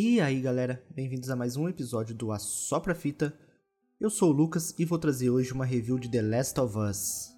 E 0.00 0.20
aí 0.20 0.40
galera, 0.40 0.80
bem-vindos 0.94 1.28
a 1.28 1.34
mais 1.34 1.56
um 1.56 1.68
episódio 1.68 2.14
do 2.14 2.30
Assopra 2.30 2.94
Fita. 2.94 3.36
Eu 4.00 4.08
sou 4.08 4.30
o 4.30 4.32
Lucas 4.32 4.72
e 4.78 4.84
vou 4.84 4.96
trazer 4.96 5.28
hoje 5.28 5.52
uma 5.52 5.64
review 5.64 5.98
de 5.98 6.08
The 6.08 6.22
Last 6.22 6.60
of 6.60 6.78
Us. 6.78 7.37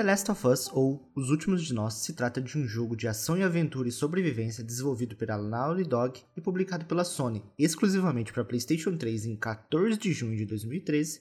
The 0.00 0.06
Last 0.06 0.30
of 0.30 0.46
Us, 0.46 0.70
ou 0.72 1.12
Os 1.14 1.28
Últimos 1.28 1.62
de 1.62 1.74
Nós, 1.74 1.92
se 1.92 2.14
trata 2.14 2.40
de 2.40 2.56
um 2.56 2.66
jogo 2.66 2.96
de 2.96 3.06
ação 3.06 3.36
e 3.36 3.42
aventura 3.42 3.86
e 3.86 3.92
sobrevivência 3.92 4.64
desenvolvido 4.64 5.14
pela 5.14 5.36
Naughty 5.36 5.84
Dog 5.84 6.22
e 6.34 6.40
publicado 6.40 6.86
pela 6.86 7.04
Sony 7.04 7.44
exclusivamente 7.58 8.32
para 8.32 8.42
PlayStation 8.42 8.96
3 8.96 9.26
em 9.26 9.36
14 9.36 9.98
de 9.98 10.10
junho 10.14 10.38
de 10.38 10.46
2013 10.46 11.20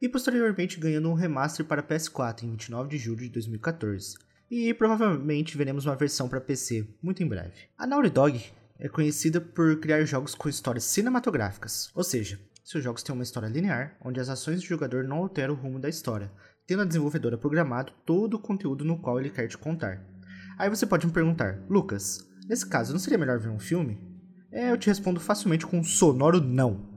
e 0.00 0.08
posteriormente 0.08 0.78
ganhando 0.78 1.10
um 1.10 1.14
remaster 1.14 1.66
para 1.66 1.82
PS4 1.82 2.44
em 2.44 2.50
29 2.52 2.90
de 2.90 2.98
julho 2.98 3.22
de 3.22 3.28
2014. 3.30 4.16
E 4.48 4.72
provavelmente 4.72 5.58
veremos 5.58 5.84
uma 5.84 5.96
versão 5.96 6.28
para 6.28 6.40
PC 6.40 6.86
muito 7.02 7.24
em 7.24 7.26
breve. 7.26 7.62
A 7.76 7.88
Naughty 7.88 8.10
Dog 8.10 8.40
é 8.78 8.88
conhecida 8.88 9.40
por 9.40 9.80
criar 9.80 10.04
jogos 10.04 10.32
com 10.32 10.48
histórias 10.48 10.84
cinematográficas, 10.84 11.90
ou 11.92 12.04
seja, 12.04 12.38
seus 12.62 12.84
jogos 12.84 13.02
têm 13.02 13.12
uma 13.12 13.24
história 13.24 13.48
linear, 13.48 13.96
onde 14.00 14.20
as 14.20 14.28
ações 14.28 14.60
do 14.60 14.66
jogador 14.66 15.02
não 15.02 15.16
alteram 15.16 15.54
o 15.54 15.56
rumo 15.56 15.80
da 15.80 15.88
história, 15.88 16.30
tendo 16.72 16.82
a 16.82 16.86
desenvolvedora 16.86 17.36
programado 17.36 17.92
todo 18.06 18.34
o 18.34 18.38
conteúdo 18.38 18.82
no 18.82 18.98
qual 18.98 19.20
ele 19.20 19.28
quer 19.28 19.46
te 19.46 19.58
contar. 19.58 20.02
Aí 20.56 20.70
você 20.70 20.86
pode 20.86 21.06
me 21.06 21.12
perguntar, 21.12 21.62
Lucas, 21.68 22.26
nesse 22.48 22.66
caso 22.66 22.94
não 22.94 22.98
seria 22.98 23.18
melhor 23.18 23.38
ver 23.38 23.50
um 23.50 23.58
filme? 23.58 24.00
É, 24.50 24.70
eu 24.70 24.78
te 24.78 24.86
respondo 24.86 25.20
facilmente 25.20 25.66
com 25.66 25.78
um 25.78 25.84
sonoro 25.84 26.40
não. 26.40 26.96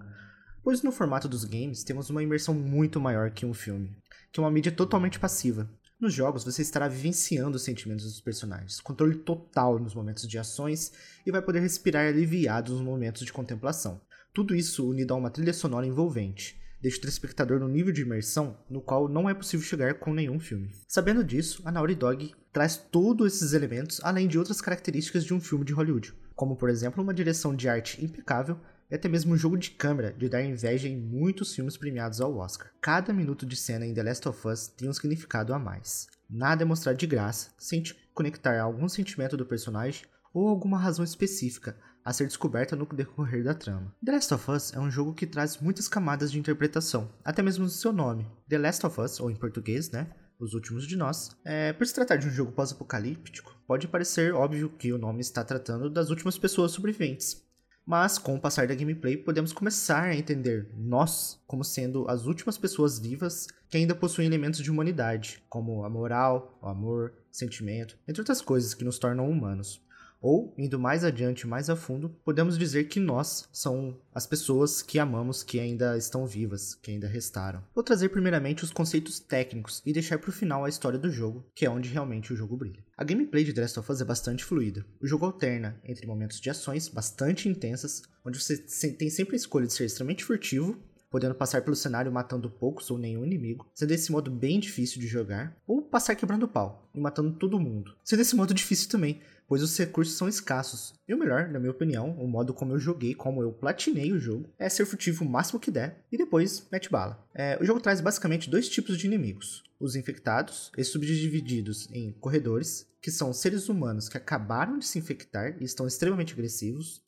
Pois 0.64 0.82
no 0.82 0.94
formato 0.94 1.28
dos 1.28 1.44
games 1.44 1.84
temos 1.84 2.10
uma 2.10 2.24
imersão 2.24 2.54
muito 2.54 3.02
maior 3.02 3.32
que 3.32 3.46
um 3.46 3.54
filme, 3.54 3.98
que 4.32 4.40
é 4.40 4.44
uma 4.44 4.50
mídia 4.50 4.72
totalmente 4.72 5.20
passiva. 5.20 5.70
Nos 6.00 6.14
jogos 6.14 6.46
você 6.46 6.62
estará 6.62 6.88
vivenciando 6.88 7.58
os 7.58 7.64
sentimentos 7.64 8.06
dos 8.06 8.22
personagens, 8.22 8.80
controle 8.80 9.16
total 9.16 9.78
nos 9.78 9.94
momentos 9.94 10.26
de 10.26 10.38
ações 10.38 10.94
e 11.26 11.32
vai 11.32 11.42
poder 11.42 11.60
respirar 11.60 12.08
aliviado 12.08 12.72
nos 12.72 12.82
momentos 12.82 13.26
de 13.26 13.34
contemplação. 13.34 14.00
Tudo 14.34 14.56
isso 14.56 14.90
unido 14.90 15.14
a 15.14 15.18
uma 15.18 15.30
trilha 15.30 15.54
sonora 15.54 15.86
envolvente 15.86 16.64
deixa 16.86 17.00
o 17.00 17.02
telespectador 17.02 17.60
no 17.60 17.68
nível 17.68 17.92
de 17.92 18.04
imersão 18.04 18.60
no 18.70 18.80
qual 18.80 19.10
não 19.10 19.28
é 19.28 19.34
possível 19.34 19.66
chegar 19.66 19.96
com 19.96 20.14
nenhum 20.14 20.40
filme. 20.40 20.72
Sabendo 20.88 21.24
disso, 21.24 21.64
a 21.66 21.72
Naughty 21.72 21.96
Dog 21.96 22.36
traz 22.54 22.78
todos 22.78 23.34
esses 23.34 23.54
elementos 23.54 24.00
além 24.04 24.28
de 24.28 24.38
outras 24.38 24.62
características 24.62 25.26
de 25.26 25.34
um 25.34 25.42
filme 25.42 25.66
de 25.66 25.74
Hollywood, 25.74 26.14
como 26.36 26.56
por 26.56 26.70
exemplo 26.70 27.04
uma 27.04 27.14
direção 27.14 27.56
de 27.56 27.68
arte 27.68 28.06
impecável 28.06 28.60
e 28.92 28.94
até 28.94 29.10
mesmo 29.10 29.34
um 29.34 29.38
jogo 29.38 29.58
de 29.58 29.72
câmera 29.72 30.14
de 30.14 30.30
dar 30.30 30.44
inveja 30.44 30.88
em 30.88 30.96
muitos 30.96 31.56
filmes 31.56 31.76
premiados 31.76 32.22
ao 32.22 32.38
Oscar. 32.38 32.70
Cada 32.80 33.12
minuto 33.12 33.48
de 33.48 33.56
cena 33.56 33.84
em 33.84 33.94
The 33.94 34.04
Last 34.04 34.30
of 34.30 34.48
Us 34.48 34.68
tem 34.68 34.88
um 34.88 34.94
significado 34.94 35.56
a 35.56 35.58
mais. 35.58 36.06
Nada 36.30 36.62
é 36.62 36.66
mostrado 36.66 37.00
de 37.00 37.08
graça, 37.08 37.50
sem 37.58 37.82
te 37.82 37.96
conectar 38.14 38.60
a 38.60 38.64
algum 38.64 38.88
sentimento 38.88 39.36
do 39.36 39.46
personagem 39.46 40.06
ou 40.32 40.48
alguma 40.48 40.78
razão 40.78 41.04
específica, 41.04 41.76
a 42.06 42.14
ser 42.14 42.28
descoberta 42.28 42.76
no 42.76 42.86
decorrer 42.86 43.44
da 43.44 43.56
trama. 43.56 43.92
The 44.06 44.12
Last 44.12 44.34
of 44.36 44.52
Us 44.52 44.74
é 44.74 44.80
um 44.80 44.92
jogo 44.92 45.16
que 45.16 45.26
traz 45.26 45.58
muitas 45.58 45.88
camadas 45.88 46.32
de 46.32 46.38
interpretação, 46.38 47.12
até 47.24 47.42
mesmo 47.42 47.64
no 47.64 47.70
seu 47.70 47.92
nome. 47.92 48.28
The 48.48 48.60
Last 48.60 48.86
of 48.86 49.02
Us, 49.02 49.20
ou 49.20 49.32
em 49.32 49.36
português, 49.36 49.90
né? 49.90 50.08
Os 50.40 50.54
Últimos 50.54 50.86
de 50.86 50.96
Nós. 50.96 51.36
É, 51.44 51.74
por 51.74 51.88
se 51.88 51.96
tratar 51.96 52.18
de 52.18 52.28
um 52.28 52.32
jogo 52.32 52.52
pós-apocalíptico, 52.52 53.56
pode 53.66 53.88
parecer 53.88 54.36
óbvio 54.36 54.70
que 54.70 54.94
o 54.94 55.00
nome 55.00 55.22
está 55.22 55.44
tratando 55.44 55.90
das 55.90 56.12
últimas 56.12 56.38
pessoas 56.38 56.72
sobreviventes. 56.72 57.44
Mas, 57.84 58.18
com 58.18 58.36
o 58.36 58.42
passar 58.42 58.68
da 58.68 58.76
gameplay, 58.76 59.16
podemos 59.16 59.54
começar 59.54 60.04
a 60.04 60.16
entender 60.16 60.70
nós 60.76 61.40
como 61.48 61.64
sendo 61.64 62.08
as 62.10 62.26
últimas 62.26 62.58
pessoas 62.58 63.00
vivas 63.00 63.48
que 63.70 63.78
ainda 63.78 63.96
possuem 63.96 64.28
elementos 64.28 64.62
de 64.62 64.70
humanidade, 64.70 65.44
como 65.50 65.84
a 65.84 65.90
moral, 65.90 66.60
o 66.62 66.68
amor, 66.68 67.14
sentimento, 67.32 67.98
entre 68.08 68.22
outras 68.22 68.42
coisas 68.42 68.74
que 68.74 68.84
nos 68.84 69.00
tornam 69.00 69.30
humanos. 69.30 69.85
Ou, 70.28 70.52
indo 70.58 70.80
mais 70.80 71.04
adiante, 71.04 71.46
mais 71.46 71.70
a 71.70 71.76
fundo, 71.76 72.10
podemos 72.26 72.58
dizer 72.58 72.86
que 72.86 73.00
nós 73.00 73.48
são 73.54 73.96
as 74.12 74.26
pessoas 74.26 74.82
que 74.82 74.98
amamos 74.98 75.44
que 75.44 75.60
ainda 75.60 75.96
estão 75.96 76.26
vivas, 76.26 76.74
que 76.74 76.90
ainda 76.90 77.08
restaram. 77.08 77.64
Vou 77.76 77.84
trazer 77.84 78.10
primeiramente 78.10 78.64
os 78.64 78.72
conceitos 78.72 79.20
técnicos 79.20 79.84
e 79.86 79.94
deixar 79.94 80.18
para 80.18 80.32
o 80.32 80.34
final 80.34 80.66
a 80.66 80.70
história 80.70 80.98
do 80.98 81.12
jogo, 81.12 81.46
que 81.54 81.64
é 81.64 81.70
onde 81.70 81.90
realmente 81.90 82.34
o 82.34 82.36
jogo 82.36 82.58
brilha. 82.58 82.84
A 82.98 83.04
gameplay 83.04 83.44
de 83.44 83.54
The 83.54 83.62
Last 83.62 83.80
of 83.80 83.92
Us 83.92 84.02
é 84.02 84.04
bastante 84.04 84.44
fluida. 84.44 84.84
O 85.00 85.06
jogo 85.06 85.28
alterna 85.28 85.80
entre 85.84 86.08
momentos 86.08 86.42
de 86.42 86.50
ações 86.50 86.88
bastante 86.88 87.48
intensas, 87.48 88.02
onde 88.26 88.42
você 88.42 88.58
tem 88.94 89.12
sempre 89.12 89.36
a 89.36 89.38
escolha 89.38 89.68
de 89.68 89.74
ser 89.74 89.86
extremamente 89.86 90.26
furtivo 90.26 90.76
podendo 91.16 91.34
passar 91.34 91.62
pelo 91.62 91.78
cenário 91.78 92.12
matando 92.12 92.50
poucos 92.50 92.92
ou 92.92 92.98
nenhum 92.98 93.24
inimigo, 93.24 93.66
sendo 93.74 93.92
esse 93.92 94.12
modo 94.12 94.30
bem 94.30 94.60
difícil 94.60 95.00
de 95.00 95.08
jogar, 95.08 95.56
ou 95.66 95.82
passar 95.82 96.14
quebrando 96.14 96.46
pau 96.46 96.90
e 96.94 97.00
matando 97.00 97.32
todo 97.32 97.58
mundo, 97.58 97.96
sendo 98.04 98.22
esse 98.22 98.36
modo 98.36 98.54
difícil 98.54 98.90
também, 98.90 99.22
pois 99.48 99.62
os 99.62 99.78
recursos 99.78 100.18
são 100.18 100.28
escassos. 100.28 100.94
E 101.08 101.14
o 101.14 101.18
melhor, 101.18 101.50
na 101.50 101.60
minha 101.60 101.72
opinião, 101.72 102.12
o 102.20 102.28
modo 102.28 102.54
como 102.54 102.74
eu 102.74 102.80
joguei, 102.80 103.14
como 103.14 103.42
eu 103.42 103.52
platinei 103.52 104.12
o 104.12 104.20
jogo, 104.20 104.50
é 104.58 104.70
ser 104.70 104.86
furtivo 104.86 105.24
o 105.24 105.30
máximo 105.30 105.60
que 105.60 105.72
der 105.72 106.04
e 106.12 106.18
depois 106.18 106.68
mete 106.72 106.90
bala. 106.90 107.24
É, 107.34 107.58
o 107.62 107.66
jogo 107.66 107.80
traz 107.80 108.02
basicamente 108.02 108.50
dois 108.50 108.70
tipos 108.70 108.98
de 108.98 109.08
inimigos: 109.08 109.64
os 109.80 109.96
infectados, 109.96 110.72
subdivididos 110.84 111.88
em 111.92 112.12
corredores, 112.14 112.88
que 113.02 113.12
são 113.12 113.34
seres 113.34 113.70
humanos 113.70 114.10
que 114.10 114.18
acabaram 114.18 114.80
de 114.80 114.86
se 114.86 114.98
infectar 114.98 115.58
e 115.62 115.64
estão 115.64 115.86
extremamente 115.86 116.34
agressivos. 116.34 117.04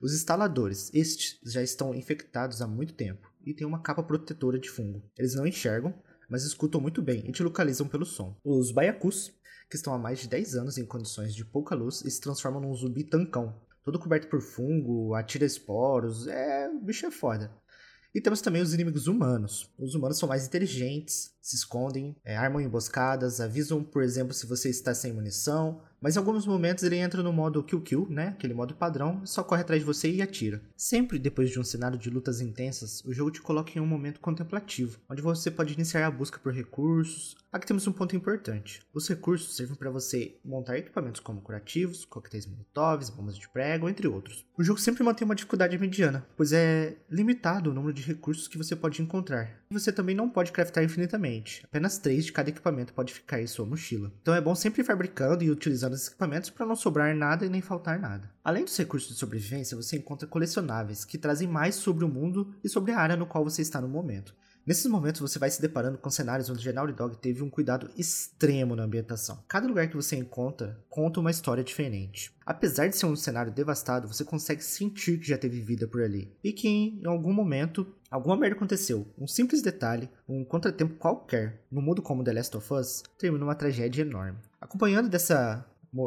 Os 0.00 0.14
instaladores, 0.14 0.90
estes 0.92 1.38
já 1.44 1.62
estão 1.62 1.94
infectados 1.94 2.60
há 2.60 2.66
muito 2.66 2.94
tempo 2.94 3.30
e 3.44 3.54
têm 3.54 3.66
uma 3.66 3.82
capa 3.82 4.02
protetora 4.02 4.58
de 4.58 4.68
fungo. 4.68 5.02
Eles 5.16 5.34
não 5.34 5.46
enxergam, 5.46 5.94
mas 6.32 6.44
escutam 6.44 6.80
muito 6.80 7.02
bem 7.02 7.28
e 7.28 7.30
te 7.30 7.42
localizam 7.42 7.86
pelo 7.86 8.06
som. 8.06 8.34
Os 8.42 8.70
baiacus 8.72 9.30
que 9.68 9.76
estão 9.76 9.92
há 9.92 9.98
mais 9.98 10.18
de 10.18 10.28
10 10.28 10.54
anos 10.54 10.78
em 10.78 10.86
condições 10.86 11.34
de 11.34 11.44
pouca 11.44 11.74
luz 11.74 11.96
se 11.96 12.20
transformam 12.22 12.62
num 12.62 12.74
zumbi 12.74 13.04
tancão. 13.04 13.54
Todo 13.84 13.98
coberto 13.98 14.28
por 14.28 14.40
fungo, 14.40 15.14
atira 15.14 15.44
esporos, 15.44 16.26
é. 16.26 16.70
o 16.70 16.80
bicho 16.80 17.04
é 17.04 17.10
foda. 17.10 17.52
E 18.14 18.20
temos 18.20 18.40
também 18.40 18.62
os 18.62 18.72
inimigos 18.72 19.06
humanos. 19.06 19.70
Os 19.78 19.94
humanos 19.94 20.18
são 20.18 20.26
mais 20.26 20.46
inteligentes, 20.46 21.34
se 21.42 21.56
escondem, 21.56 22.16
é, 22.24 22.36
armam 22.36 22.62
emboscadas, 22.62 23.40
avisam, 23.40 23.82
por 23.82 24.02
exemplo, 24.02 24.32
se 24.32 24.46
você 24.46 24.70
está 24.70 24.94
sem 24.94 25.12
munição, 25.12 25.82
mas 26.02 26.16
em 26.16 26.18
alguns 26.18 26.44
momentos 26.44 26.82
ele 26.82 26.96
entra 26.96 27.22
no 27.22 27.32
modo 27.32 27.62
kill 27.62 27.80
kill, 27.80 28.06
né? 28.10 28.28
Aquele 28.28 28.52
modo 28.52 28.74
padrão, 28.74 29.24
só 29.24 29.44
corre 29.44 29.62
atrás 29.62 29.80
de 29.80 29.86
você 29.86 30.10
e 30.10 30.20
atira. 30.20 30.60
Sempre 30.76 31.16
depois 31.16 31.48
de 31.48 31.60
um 31.60 31.64
cenário 31.64 31.96
de 31.96 32.10
lutas 32.10 32.40
intensas, 32.40 33.04
o 33.04 33.12
jogo 33.12 33.30
te 33.30 33.40
coloca 33.40 33.70
em 33.76 33.80
um 33.80 33.86
momento 33.86 34.18
contemplativo, 34.18 34.98
onde 35.08 35.22
você 35.22 35.48
pode 35.48 35.74
iniciar 35.74 36.04
a 36.04 36.10
busca 36.10 36.40
por 36.40 36.52
recursos. 36.52 37.36
Aqui 37.52 37.66
temos 37.66 37.86
um 37.86 37.92
ponto 37.92 38.16
importante. 38.16 38.80
Os 38.92 39.08
recursos 39.08 39.54
servem 39.54 39.76
para 39.76 39.90
você 39.90 40.36
montar 40.44 40.76
equipamentos 40.76 41.20
como 41.20 41.40
curativos, 41.40 42.04
coquetéis 42.04 42.46
molotovs, 42.46 43.10
bombas 43.10 43.36
de 43.36 43.48
prego, 43.48 43.88
entre 43.88 44.08
outros. 44.08 44.44
O 44.58 44.64
jogo 44.64 44.80
sempre 44.80 45.04
mantém 45.04 45.24
uma 45.24 45.36
dificuldade 45.36 45.78
mediana, 45.78 46.26
pois 46.36 46.52
é 46.52 46.96
limitado 47.08 47.70
o 47.70 47.74
número 47.74 47.92
de 47.92 48.02
recursos 48.02 48.48
que 48.48 48.58
você 48.58 48.74
pode 48.74 49.00
encontrar. 49.00 49.62
E 49.70 49.74
você 49.74 49.92
também 49.92 50.16
não 50.16 50.28
pode 50.28 50.50
craftar 50.50 50.82
infinitamente. 50.82 51.31
Apenas 51.64 51.98
3 51.98 52.26
de 52.26 52.32
cada 52.32 52.50
equipamento 52.50 52.92
pode 52.92 53.12
ficar 53.12 53.40
em 53.40 53.46
sua 53.46 53.64
mochila. 53.64 54.12
Então 54.20 54.34
é 54.34 54.40
bom 54.40 54.54
sempre 54.54 54.82
ir 54.82 54.84
fabricando 54.84 55.42
e 55.42 55.50
utilizando 55.50 55.94
os 55.94 56.08
equipamentos 56.08 56.50
para 56.50 56.66
não 56.66 56.76
sobrar 56.76 57.14
nada 57.14 57.46
e 57.46 57.48
nem 57.48 57.60
faltar 57.60 57.98
nada. 57.98 58.30
Além 58.44 58.64
dos 58.64 58.76
recursos 58.76 59.08
de 59.08 59.18
sobrevivência, 59.18 59.76
você 59.76 59.96
encontra 59.96 60.28
colecionáveis 60.28 61.04
que 61.04 61.18
trazem 61.18 61.48
mais 61.48 61.74
sobre 61.76 62.04
o 62.04 62.08
mundo 62.08 62.54
e 62.62 62.68
sobre 62.68 62.92
a 62.92 62.98
área 62.98 63.16
no 63.16 63.26
qual 63.26 63.44
você 63.44 63.62
está 63.62 63.80
no 63.80 63.88
momento. 63.88 64.34
Nesses 64.64 64.86
momentos 64.86 65.20
você 65.20 65.40
vai 65.40 65.50
se 65.50 65.60
deparando 65.60 65.98
com 65.98 66.08
cenários 66.08 66.48
onde 66.48 66.72
Naughty 66.72 66.92
Dog 66.92 67.16
teve 67.16 67.42
um 67.42 67.50
cuidado 67.50 67.90
extremo 67.96 68.76
na 68.76 68.84
ambientação. 68.84 69.42
Cada 69.48 69.66
lugar 69.66 69.88
que 69.88 69.96
você 69.96 70.14
encontra 70.14 70.78
conta 70.88 71.18
uma 71.18 71.32
história 71.32 71.64
diferente. 71.64 72.32
Apesar 72.46 72.86
de 72.86 72.96
ser 72.96 73.06
um 73.06 73.16
cenário 73.16 73.50
devastado, 73.50 74.06
você 74.06 74.24
consegue 74.24 74.62
sentir 74.62 75.18
que 75.18 75.26
já 75.26 75.36
teve 75.36 75.60
vida 75.60 75.88
por 75.88 76.00
ali. 76.00 76.32
E 76.44 76.52
que 76.52 76.68
em 76.68 77.06
algum 77.06 77.32
momento 77.32 77.92
alguma 78.08 78.36
merda 78.36 78.54
aconteceu. 78.54 79.04
Um 79.18 79.26
simples 79.26 79.62
detalhe, 79.62 80.08
um 80.28 80.44
contratempo 80.44 80.94
qualquer, 80.94 81.64
no 81.70 81.82
mundo 81.82 82.00
como 82.00 82.22
The 82.22 82.32
Last 82.32 82.56
of 82.56 82.72
Us, 82.72 83.02
termina 83.18 83.44
uma 83.44 83.56
tragédia 83.56 84.02
enorme. 84.02 84.38
Acompanhando 84.60 85.08
dessa 85.08 85.66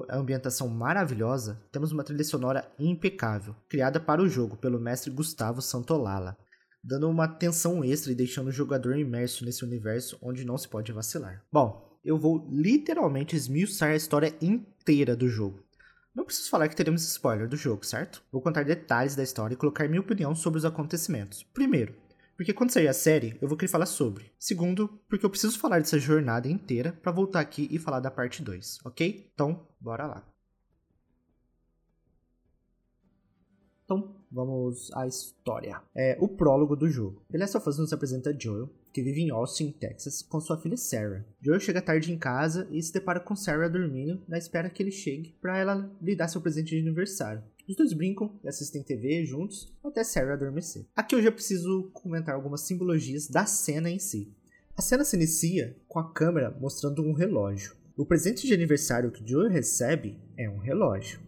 ambientação 0.09 0.67
maravilhosa, 0.67 1.61
temos 1.71 1.91
uma 1.91 2.03
trilha 2.03 2.23
sonora 2.23 2.67
impecável, 2.79 3.55
criada 3.69 3.99
para 3.99 4.21
o 4.21 4.27
jogo 4.27 4.57
pelo 4.57 4.79
mestre 4.79 5.11
Gustavo 5.11 5.61
Santolala, 5.61 6.37
dando 6.85 7.09
uma 7.09 7.27
tensão 7.27 7.83
extra 7.83 8.11
e 8.11 8.15
deixando 8.15 8.49
o 8.49 8.51
jogador 8.51 8.95
imerso 8.95 9.43
nesse 9.43 9.63
universo 9.65 10.19
onde 10.21 10.45
não 10.45 10.55
se 10.55 10.67
pode 10.67 10.91
vacilar. 10.91 11.43
Bom, 11.51 11.99
eu 12.03 12.15
vou 12.15 12.47
literalmente 12.51 13.35
esmiuçar 13.35 13.89
a 13.89 13.95
história 13.95 14.35
inteira 14.39 15.15
do 15.15 15.27
jogo. 15.27 15.65
Não 16.13 16.23
preciso 16.23 16.49
falar 16.49 16.69
que 16.69 16.75
teremos 16.75 17.01
spoiler 17.03 17.49
do 17.49 17.57
jogo, 17.57 17.83
certo? 17.83 18.23
Vou 18.31 18.41
contar 18.41 18.63
detalhes 18.63 19.15
da 19.15 19.23
história 19.23 19.55
e 19.55 19.57
colocar 19.57 19.87
minha 19.89 19.99
opinião 19.99 20.35
sobre 20.35 20.59
os 20.59 20.65
acontecimentos. 20.65 21.41
Primeiro, 21.41 21.95
porque 22.37 22.53
quando 22.53 22.69
sair 22.71 22.87
a 22.87 22.93
série, 22.93 23.35
eu 23.41 23.47
vou 23.47 23.57
querer 23.57 23.71
falar 23.71 23.87
sobre. 23.87 24.31
Segundo, 24.37 24.87
porque 25.09 25.25
eu 25.25 25.29
preciso 25.29 25.57
falar 25.57 25.79
dessa 25.79 25.97
jornada 25.97 26.47
inteira 26.47 26.93
para 26.93 27.11
voltar 27.11 27.39
aqui 27.39 27.67
e 27.71 27.79
falar 27.79 27.99
da 27.99 28.11
parte 28.11 28.43
2, 28.43 28.79
ok? 28.85 29.31
Então, 29.33 29.67
bora 29.79 30.05
lá. 30.05 30.23
Então, 33.83 34.14
vamos 34.31 34.91
à 34.93 35.07
história. 35.07 35.81
É 35.95 36.17
o 36.19 36.27
prólogo 36.27 36.75
do 36.75 36.89
jogo. 36.89 37.21
The 37.31 37.37
Last 37.37 37.57
of 37.57 37.69
Us 37.69 37.77
nos 37.77 37.93
apresenta 37.93 38.35
Joel, 38.37 38.69
que 38.93 39.01
vive 39.01 39.21
em 39.21 39.29
Austin, 39.29 39.71
Texas, 39.71 40.21
com 40.21 40.39
sua 40.39 40.57
filha 40.57 40.77
Sarah. 40.77 41.25
Joel 41.41 41.59
chega 41.59 41.81
tarde 41.81 42.11
em 42.11 42.17
casa 42.17 42.67
e 42.71 42.81
se 42.81 42.93
depara 42.93 43.19
com 43.19 43.35
Sarah 43.35 43.67
dormindo, 43.67 44.21
na 44.27 44.37
espera 44.37 44.69
que 44.69 44.81
ele 44.81 44.91
chegue 44.91 45.35
para 45.41 45.57
ela 45.57 45.91
lhe 46.01 46.15
dar 46.15 46.27
seu 46.27 46.41
presente 46.41 46.69
de 46.69 46.79
aniversário. 46.79 47.43
Os 47.67 47.75
dois 47.75 47.93
brincam 47.93 48.39
e 48.43 48.47
assistem 48.47 48.83
TV 48.83 49.25
juntos 49.25 49.73
até 49.83 50.03
Sarah 50.03 50.33
adormecer. 50.33 50.85
Aqui 50.95 51.15
eu 51.15 51.21
já 51.21 51.31
preciso 51.31 51.89
comentar 51.93 52.35
algumas 52.35 52.61
simbologias 52.61 53.27
da 53.27 53.45
cena 53.45 53.89
em 53.89 53.99
si. 53.99 54.31
A 54.77 54.81
cena 54.81 55.03
se 55.03 55.15
inicia 55.15 55.75
com 55.87 55.99
a 55.99 56.11
câmera 56.11 56.55
mostrando 56.59 57.01
um 57.01 57.13
relógio. 57.13 57.75
O 57.97 58.05
presente 58.05 58.45
de 58.45 58.53
aniversário 58.53 59.11
que 59.11 59.25
Joel 59.25 59.49
recebe 59.49 60.19
é 60.37 60.49
um 60.49 60.57
relógio 60.57 61.24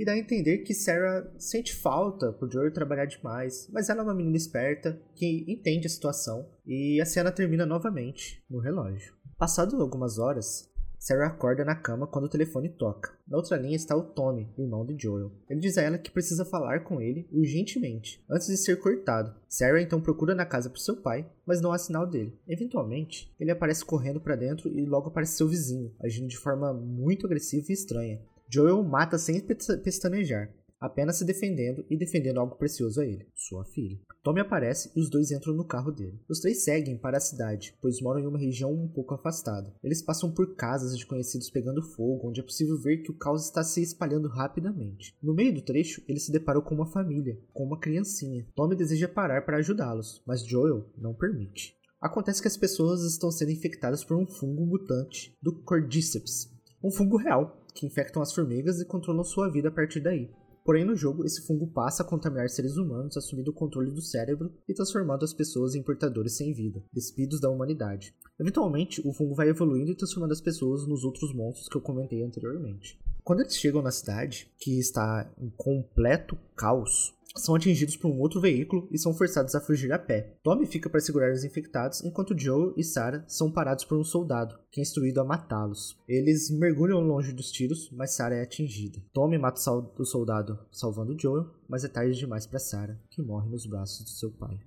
e 0.00 0.04
dá 0.04 0.12
a 0.12 0.18
entender 0.18 0.58
que 0.60 0.72
Sarah 0.72 1.30
sente 1.36 1.74
falta 1.74 2.32
por 2.32 2.50
Joel 2.50 2.72
trabalhar 2.72 3.04
demais, 3.04 3.68
mas 3.70 3.90
ela 3.90 4.00
é 4.00 4.02
uma 4.02 4.14
menina 4.14 4.38
esperta 4.38 4.98
que 5.14 5.44
entende 5.46 5.86
a 5.86 5.90
situação 5.90 6.48
e 6.66 6.98
a 7.02 7.04
cena 7.04 7.30
termina 7.30 7.66
novamente 7.66 8.42
no 8.48 8.60
relógio. 8.60 9.12
Passado 9.36 9.78
algumas 9.78 10.18
horas, 10.18 10.70
Sarah 10.98 11.26
acorda 11.26 11.66
na 11.66 11.74
cama 11.74 12.06
quando 12.06 12.24
o 12.24 12.30
telefone 12.30 12.70
toca. 12.70 13.12
Na 13.28 13.36
outra 13.36 13.58
linha 13.58 13.76
está 13.76 13.94
o 13.96 14.02
Tommy, 14.02 14.48
irmão 14.58 14.86
de 14.86 14.96
Joel. 14.98 15.32
Ele 15.48 15.60
diz 15.60 15.76
a 15.76 15.82
ela 15.82 15.98
que 15.98 16.10
precisa 16.10 16.44
falar 16.44 16.84
com 16.84 17.00
ele 17.00 17.28
urgentemente, 17.30 18.24
antes 18.30 18.48
de 18.48 18.56
ser 18.56 18.78
cortado. 18.78 19.34
Sarah 19.48 19.82
então 19.82 20.00
procura 20.00 20.34
na 20.34 20.46
casa 20.46 20.68
por 20.68 20.78
seu 20.78 20.96
pai, 20.96 21.30
mas 21.46 21.60
não 21.60 21.72
há 21.72 21.78
sinal 21.78 22.06
dele. 22.06 22.38
Eventualmente, 22.48 23.34
ele 23.38 23.50
aparece 23.50 23.84
correndo 23.84 24.20
para 24.20 24.36
dentro 24.36 24.68
e 24.68 24.84
logo 24.84 25.08
aparece 25.08 25.36
seu 25.36 25.48
vizinho, 25.48 25.94
agindo 26.00 26.28
de 26.28 26.38
forma 26.38 26.72
muito 26.72 27.26
agressiva 27.26 27.66
e 27.68 27.72
estranha. 27.72 28.20
Joel 28.52 28.82
mata 28.82 29.16
sem 29.16 29.40
pestanejar, 29.40 30.52
apenas 30.80 31.18
se 31.18 31.24
defendendo 31.24 31.86
e 31.88 31.96
defendendo 31.96 32.40
algo 32.40 32.56
precioso 32.56 33.00
a 33.00 33.06
ele, 33.06 33.28
sua 33.32 33.64
filha. 33.64 33.96
Tommy 34.24 34.40
aparece 34.40 34.90
e 34.96 35.00
os 35.00 35.08
dois 35.08 35.30
entram 35.30 35.54
no 35.54 35.64
carro 35.64 35.92
dele. 35.92 36.20
Os 36.28 36.40
três 36.40 36.64
seguem 36.64 36.98
para 36.98 37.18
a 37.18 37.20
cidade, 37.20 37.76
pois 37.80 38.00
moram 38.00 38.20
em 38.20 38.26
uma 38.26 38.40
região 38.40 38.72
um 38.72 38.88
pouco 38.88 39.14
afastada. 39.14 39.72
Eles 39.84 40.02
passam 40.02 40.32
por 40.32 40.56
casas 40.56 40.98
de 40.98 41.06
conhecidos 41.06 41.48
pegando 41.48 41.80
fogo, 41.80 42.28
onde 42.28 42.40
é 42.40 42.42
possível 42.42 42.76
ver 42.76 43.04
que 43.04 43.12
o 43.12 43.16
caos 43.16 43.44
está 43.44 43.62
se 43.62 43.80
espalhando 43.82 44.26
rapidamente. 44.26 45.16
No 45.22 45.32
meio 45.32 45.54
do 45.54 45.62
trecho, 45.62 46.02
eles 46.08 46.24
se 46.24 46.32
deparam 46.32 46.60
com 46.60 46.74
uma 46.74 46.90
família, 46.90 47.38
com 47.52 47.62
uma 47.62 47.78
criancinha. 47.78 48.44
Tommy 48.56 48.74
deseja 48.74 49.06
parar 49.06 49.46
para 49.46 49.58
ajudá-los, 49.58 50.24
mas 50.26 50.44
Joel 50.44 50.90
não 50.98 51.14
permite. 51.14 51.76
Acontece 52.00 52.42
que 52.42 52.48
as 52.48 52.56
pessoas 52.56 53.04
estão 53.04 53.30
sendo 53.30 53.52
infectadas 53.52 54.02
por 54.02 54.16
um 54.16 54.26
fungo 54.26 54.66
mutante 54.66 55.36
do 55.40 55.62
Cordyceps, 55.62 56.50
um 56.82 56.90
fungo 56.90 57.16
real 57.16 57.59
que 57.70 57.86
infectam 57.86 58.22
as 58.22 58.32
formigas 58.32 58.80
e 58.80 58.84
controlam 58.84 59.24
sua 59.24 59.50
vida 59.50 59.68
a 59.68 59.72
partir 59.72 60.00
daí. 60.00 60.30
Porém, 60.64 60.84
no 60.84 60.94
jogo, 60.94 61.24
esse 61.24 61.46
fungo 61.46 61.66
passa 61.66 62.02
a 62.02 62.06
contaminar 62.06 62.48
seres 62.50 62.76
humanos, 62.76 63.16
assumindo 63.16 63.50
o 63.50 63.54
controle 63.54 63.90
do 63.90 64.02
cérebro 64.02 64.52
e 64.68 64.74
transformando 64.74 65.24
as 65.24 65.32
pessoas 65.32 65.74
em 65.74 65.82
portadores 65.82 66.36
sem 66.36 66.52
vida, 66.52 66.82
despidos 66.92 67.40
da 67.40 67.48
humanidade. 67.48 68.14
Eventualmente, 68.38 69.00
o 69.06 69.12
fungo 69.12 69.34
vai 69.34 69.48
evoluindo 69.48 69.90
e 69.90 69.96
transformando 69.96 70.32
as 70.32 70.40
pessoas 70.40 70.86
nos 70.86 71.02
outros 71.02 71.34
monstros 71.34 71.68
que 71.68 71.76
eu 71.76 71.80
comentei 71.80 72.22
anteriormente. 72.22 72.98
Quando 73.24 73.40
eles 73.40 73.56
chegam 73.56 73.82
na 73.82 73.90
cidade, 73.90 74.50
que 74.58 74.78
está 74.78 75.30
em 75.38 75.50
completo 75.56 76.36
caos, 76.56 77.14
são 77.36 77.54
atingidos 77.54 77.96
por 77.96 78.10
um 78.10 78.18
outro 78.18 78.40
veículo 78.40 78.88
e 78.90 78.98
são 78.98 79.14
forçados 79.14 79.54
a 79.54 79.60
fugir 79.60 79.92
a 79.92 79.98
pé. 79.98 80.36
Tommy 80.42 80.66
fica 80.66 80.90
para 80.90 81.00
segurar 81.00 81.32
os 81.32 81.44
infectados, 81.44 82.02
enquanto 82.04 82.38
Joe 82.38 82.72
e 82.76 82.82
Sarah 82.82 83.24
são 83.28 83.50
parados 83.50 83.84
por 83.84 83.98
um 83.98 84.04
soldado, 84.04 84.58
que 84.70 84.80
é 84.80 84.82
instruído 84.82 85.20
a 85.20 85.24
matá-los. 85.24 85.96
Eles 86.08 86.50
mergulham 86.50 87.00
longe 87.00 87.32
dos 87.32 87.50
tiros, 87.50 87.90
mas 87.92 88.14
Sarah 88.14 88.36
é 88.36 88.42
atingida. 88.42 89.02
Tommy 89.12 89.38
mata 89.38 89.60
o 89.98 90.04
soldado, 90.04 90.58
salvando 90.72 91.18
Joel, 91.18 91.50
mas 91.68 91.84
é 91.84 91.88
tarde 91.88 92.18
demais 92.18 92.46
para 92.46 92.58
Sarah, 92.58 92.98
que 93.10 93.22
morre 93.22 93.48
nos 93.48 93.66
braços 93.66 94.04
do 94.04 94.10
seu 94.10 94.30
pai. 94.30 94.58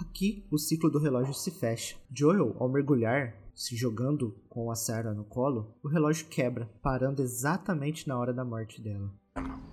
Aqui, 0.00 0.46
o 0.50 0.58
ciclo 0.58 0.90
do 0.90 0.98
relógio 0.98 1.34
se 1.34 1.50
fecha. 1.50 1.96
Joel, 2.10 2.56
ao 2.58 2.70
mergulhar, 2.70 3.36
se 3.54 3.76
jogando 3.76 4.34
com 4.48 4.70
a 4.70 4.74
Sarah 4.74 5.12
no 5.12 5.24
colo, 5.24 5.76
o 5.84 5.88
relógio 5.88 6.26
quebra, 6.28 6.70
parando 6.82 7.20
exatamente 7.20 8.08
na 8.08 8.18
hora 8.18 8.32
da 8.32 8.42
morte 8.42 8.80
dela. 8.80 9.12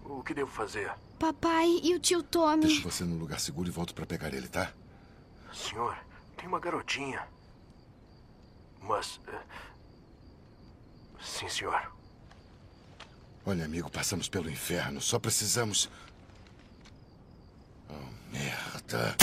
O 0.04 0.24
que 0.24 0.34
devo 0.34 0.52
fazer? 0.52 0.94
Papai 1.18 1.80
e 1.84 1.96
o 1.96 2.00
tio 2.00 2.22
Tommy. 2.22 2.68
Deixo 2.68 2.84
você 2.84 3.04
num 3.04 3.18
lugar 3.18 3.40
seguro 3.40 3.68
e 3.68 3.72
volto 3.72 3.94
para 3.94 4.06
pegar 4.06 4.34
ele, 4.34 4.48
tá? 4.48 4.72
Senhor, 5.54 5.98
tem 6.36 6.48
uma 6.48 6.60
garotinha. 6.60 7.28
Mas. 8.82 9.20
Eh, 9.28 9.42
sim, 11.20 11.50
senhor. 11.50 11.92
Olha, 13.46 13.66
amigo, 13.66 13.90
passamos 13.90 14.30
pelo 14.30 14.50
inferno. 14.50 15.02
Só 15.02 15.18
precisamos. 15.18 15.90
Oh, 17.90 18.32
merda. 18.32 19.16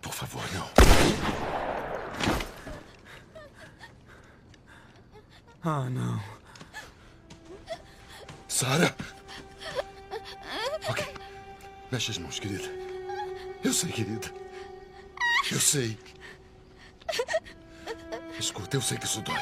Por 0.00 0.12
favor, 0.14 0.42
não. 0.54 0.65
Ah, 5.68 5.90
não. 5.90 6.22
Sara? 8.46 8.94
Ok. 10.88 11.04
Mexe 11.90 12.12
as 12.12 12.18
mãos, 12.18 12.38
querida. 12.38 12.68
Eu 13.64 13.72
sei, 13.72 13.90
querida. 13.90 14.32
Eu 15.50 15.58
sei. 15.58 15.98
Escuta, 18.38 18.76
eu 18.76 18.80
sei 18.80 18.96
que 18.96 19.06
isso 19.06 19.20
dói. 19.22 19.40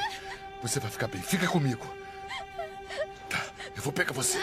Você 0.62 0.80
vai 0.80 0.90
ficar 0.90 1.08
bem. 1.08 1.20
Fica 1.20 1.46
comigo. 1.46 1.86
Tá, 3.28 3.44
eu 3.76 3.82
vou 3.82 3.92
pegar 3.92 4.14
você. 4.14 4.38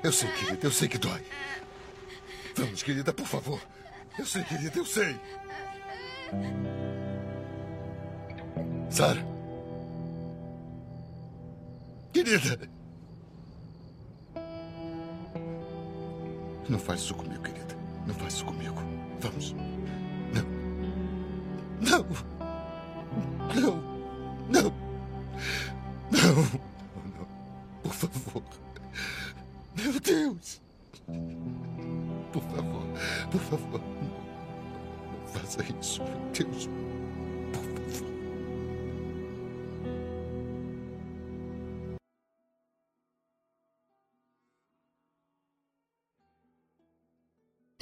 Eu 0.00 0.12
sei, 0.12 0.30
querida, 0.30 0.64
eu 0.64 0.70
sei 0.70 0.86
que 0.86 0.98
dói. 0.98 1.26
Vamos, 2.54 2.84
querida, 2.84 3.12
por 3.12 3.26
favor. 3.26 3.60
Eu 4.16 4.26
sei, 4.26 4.44
querida, 4.44 4.78
eu 4.78 4.86
sei. 4.86 5.20
Sara. 8.88 9.33
Querida. 12.24 12.70
Não 16.70 16.78
faz 16.78 17.00
isso 17.00 17.14
comigo, 17.14 17.42
querida. 17.42 17.76
Não 18.06 18.14
faz 18.14 18.32
isso 18.32 18.46
comigo. 18.46 18.76
Vamos. 19.20 19.54
Não. 20.32 20.42
Não. 21.80 22.06
Não. 23.54 23.76
Não. 24.48 24.72
Não. 24.72 24.72
Não. 26.10 26.60
Por 27.82 27.92
favor. 27.92 28.42
Meu 29.76 30.00
Deus. 30.00 30.62
Por 32.32 32.42
favor. 32.42 32.86
Por 33.30 33.40
favor. 33.40 33.80
Não 35.12 35.26
faça 35.26 35.62
isso, 35.78 36.02
meu 36.02 36.18
Deus. 36.32 36.68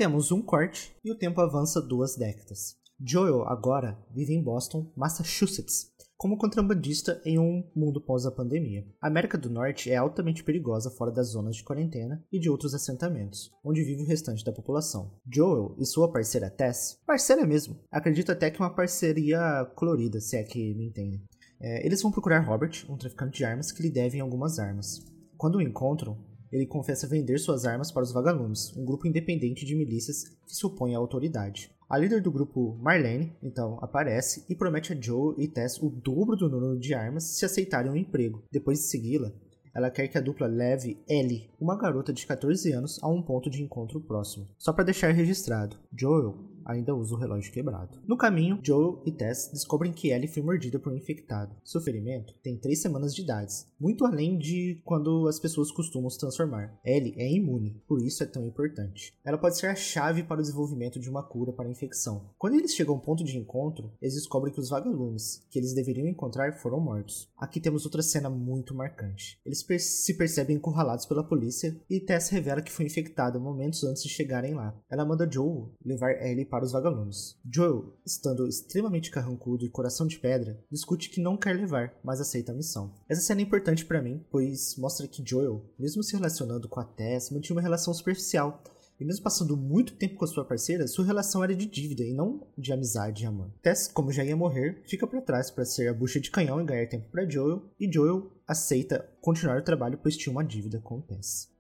Temos 0.03 0.33
um 0.33 0.43
corte 0.43 0.93
e 1.05 1.13
o 1.13 1.15
tempo 1.17 1.41
avança 1.41 1.81
duas 1.81 2.17
décadas. 2.17 2.77
Joel 2.99 3.47
agora 3.47 3.97
vive 4.13 4.35
em 4.35 4.43
Boston, 4.43 4.91
Massachusetts, 4.97 5.93
como 6.17 6.37
contrabandista 6.37 7.23
em 7.25 7.39
um 7.39 7.63
mundo 7.73 8.01
pós 8.01 8.27
a 8.27 8.33
pandemia. 8.33 8.85
A 9.01 9.07
América 9.07 9.39
do 9.39 9.49
Norte 9.49 9.93
é 9.93 9.97
altamente 9.97 10.43
perigosa 10.43 10.91
fora 10.91 11.13
das 11.13 11.29
zonas 11.29 11.55
de 11.55 11.63
quarentena 11.63 12.21
e 12.33 12.41
de 12.41 12.51
outros 12.51 12.75
assentamentos, 12.75 13.53
onde 13.65 13.85
vive 13.85 14.03
o 14.03 14.07
restante 14.09 14.45
da 14.45 14.51
população. 14.51 15.13
Joel 15.33 15.77
e 15.79 15.87
sua 15.87 16.11
parceira 16.11 16.51
Tess, 16.51 16.99
parceira 17.07 17.47
mesmo, 17.47 17.79
acredito 17.89 18.33
até 18.33 18.51
que 18.51 18.59
uma 18.59 18.75
parceria 18.75 19.65
colorida, 19.77 20.21
se 20.21 20.37
é 20.37 20.43
que 20.43 20.75
me 20.75 20.89
entendem. 20.89 21.23
É, 21.61 21.87
eles 21.87 22.03
vão 22.03 22.11
procurar 22.11 22.41
Robert, 22.41 22.85
um 22.89 22.97
traficante 22.97 23.39
de 23.39 23.45
armas 23.45 23.71
que 23.71 23.81
lhe 23.81 23.89
devem 23.89 24.21
algumas 24.21 24.59
armas. 24.59 24.99
Quando 25.37 25.59
o 25.59 25.63
encontram, 25.63 26.19
ele 26.53 26.67
confessa 26.67 27.07
vender 27.07 27.39
suas 27.39 27.65
armas 27.65 27.91
para 27.91 28.03
os 28.03 28.13
Vagalumes, 28.13 28.77
um 28.77 28.85
grupo 28.85 29.07
independente 29.07 29.65
de 29.65 29.75
milícias 29.75 30.25
que 30.47 30.55
se 30.55 30.67
opõe 30.67 30.95
à 30.95 30.99
autoridade. 30.99 31.71
A 31.89 31.99
líder 31.99 32.21
do 32.21 32.31
grupo, 32.31 32.79
Marlene, 32.81 33.37
então 33.43 33.79
aparece 33.83 34.45
e 34.49 34.55
promete 34.55 34.93
a 34.93 35.01
Joe 35.01 35.35
e 35.39 35.49
Tess 35.49 35.79
o 35.83 35.91
dobro 35.91 36.37
do 36.37 36.49
número 36.49 36.79
de 36.79 36.95
armas 36.95 37.25
se 37.25 37.45
aceitarem 37.45 37.91
o 37.91 37.95
um 37.95 37.97
emprego. 37.97 38.43
Depois 38.51 38.79
de 38.79 38.85
segui-la, 38.85 39.33
ela 39.75 39.91
quer 39.91 40.09
que 40.09 40.19
a 40.19 40.21
dupla 40.21 40.47
leve 40.47 41.03
Ellie, 41.09 41.51
uma 41.59 41.77
garota 41.77 42.13
de 42.13 42.27
14 42.27 42.73
anos, 42.73 42.99
a 43.03 43.09
um 43.09 43.23
ponto 43.23 43.49
de 43.49 43.63
encontro 43.63 44.01
próximo. 44.01 44.47
Só 44.59 44.73
para 44.73 44.85
deixar 44.85 45.13
registrado, 45.13 45.79
Joel 45.95 46.37
ainda 46.65 46.95
usa 46.95 47.15
o 47.15 47.19
relógio 47.19 47.53
quebrado. 47.53 48.01
No 48.07 48.17
caminho, 48.17 48.59
Joel 48.63 49.03
e 49.05 49.13
Tess 49.13 49.51
descobrem 49.53 49.93
que 49.93 50.11
Ellie 50.11 50.29
foi 50.29 50.43
mordida 50.43 50.79
por 50.79 50.93
um 50.93 50.97
infectado. 50.97 51.55
Seu 51.65 51.81
ferimento 51.81 52.35
tem 52.43 52.57
três 52.57 52.81
semanas 52.81 53.15
de 53.15 53.23
idade, 53.23 53.53
muito 53.79 54.05
além 54.05 54.39
de 54.39 54.81
quando 54.85 55.27
as 55.29 55.39
pessoas 55.39 55.71
costumam 55.71 56.11
se 56.11 56.19
transformar. 56.19 56.79
Ellie 56.85 57.15
é 57.17 57.31
imune, 57.31 57.83
por 57.87 58.03
isso 58.03 58.23
é 58.23 58.27
tão 58.27 58.47
importante. 58.47 59.15
Ela 59.25 59.39
pode 59.39 59.59
ser 59.59 59.67
a 59.67 59.75
chave 59.75 60.23
para 60.23 60.39
o 60.39 60.43
desenvolvimento 60.43 60.99
de 60.99 61.11
uma 61.11 61.23
cura 61.23 61.53
para 61.53 61.67
a 61.67 61.71
infecção. 61.71 62.31
Quando 62.39 62.55
eles 62.55 62.75
chegam 62.75 62.95
ao 62.95 63.01
ponto 63.01 63.25
de 63.25 63.37
encontro, 63.37 63.93
eles 64.01 64.15
descobrem 64.15 64.53
que 64.53 64.61
os 64.61 64.71
vagalumes 64.71 65.47
que 65.51 65.59
eles 65.59 65.75
deveriam 65.75 66.07
encontrar 66.07 66.55
foram 66.55 66.81
mortos. 66.81 67.29
Aqui 67.37 67.61
temos 67.61 67.85
outra 67.85 68.03
cena 68.03 68.31
muito 68.31 68.75
marcante. 68.75 69.39
Eles 69.45 69.63
per 69.63 69.81
se 69.81 70.15
percebem 70.15 70.57
encurralados 70.57 71.07
pela 71.07 71.25
polícia 71.25 71.77
e 71.89 72.01
Tess 72.01 72.29
revela 72.29 72.63
que 72.63 72.73
foi 72.73 72.87
infectada 72.87 73.39
momentos 73.39 73.85
antes 73.85 74.03
de 74.03 74.09
chegarem 74.09 74.55
lá. 74.55 74.75
Ela 74.91 75.05
manda 75.05 75.31
Joel 75.31 75.73
levar 75.85 76.13
Ellie 76.23 76.45
para 76.53 76.67
os 76.67 76.73
vagalumes. 76.73 77.35
Joel, 77.51 77.97
estando 78.05 78.47
extremamente 78.47 79.11
carrancudo 79.11 79.65
e 79.65 79.71
coração 79.71 80.07
de 80.07 80.19
pedra, 80.19 80.63
discute 80.71 81.09
que 81.09 81.19
não 81.19 81.35
quer 81.35 81.57
levar, 81.57 81.95
mas 82.05 82.21
aceita 82.21 82.53
a 82.53 82.55
missão. 82.55 82.93
Essa 83.09 83.23
cena 83.23 83.41
é 83.41 83.45
importante 83.45 83.87
para 83.87 84.03
mim, 84.03 84.23
pois 84.31 84.77
mostra 84.77 85.09
que 85.09 85.23
Joel, 85.27 85.65
mesmo 85.79 86.03
se 86.03 86.15
relacionando 86.15 86.69
com 86.69 86.79
a 86.79 86.85
Tess, 86.85 87.31
mantinha 87.31 87.57
uma 87.57 87.63
relação 87.63 87.95
superficial 87.95 88.63
e 89.01 89.05
mesmo 89.07 89.25
passando 89.25 89.57
muito 89.57 89.95
tempo 89.95 90.17
com 90.17 90.27
a 90.27 90.29
sua 90.29 90.45
parceira, 90.45 90.87
sua 90.87 91.07
relação 91.07 91.43
era 91.43 91.57
de 91.57 91.65
dívida 91.65 92.05
e 92.05 92.13
não 92.13 92.47
de 92.57 92.71
amizade 92.71 93.23
e 93.23 93.27
amor. 93.27 93.51
Tess, 93.63 93.89
como 93.89 94.13
já 94.13 94.23
ia 94.23 94.37
morrer, 94.37 94.83
fica 94.87 95.07
para 95.07 95.23
trás 95.23 95.51
para 95.51 95.65
ser 95.65 95.89
a 95.89 95.95
bucha 95.95 96.21
de 96.21 96.31
canhão 96.31 96.61
e 96.61 96.67
ganhar 96.67 96.87
tempo 96.87 97.09
para 97.11 97.27
Joel, 97.27 97.63
e 97.81 97.91
Joel 97.91 98.31
aceita 98.47 99.09
continuar 99.23 99.59
o 99.59 99.65
trabalho 99.65 99.99
pois 100.03 100.19
tinha 100.19 100.31
uma 100.31 100.45
dívida 100.45 100.79
com 100.81 101.01
Tess. 101.01 101.52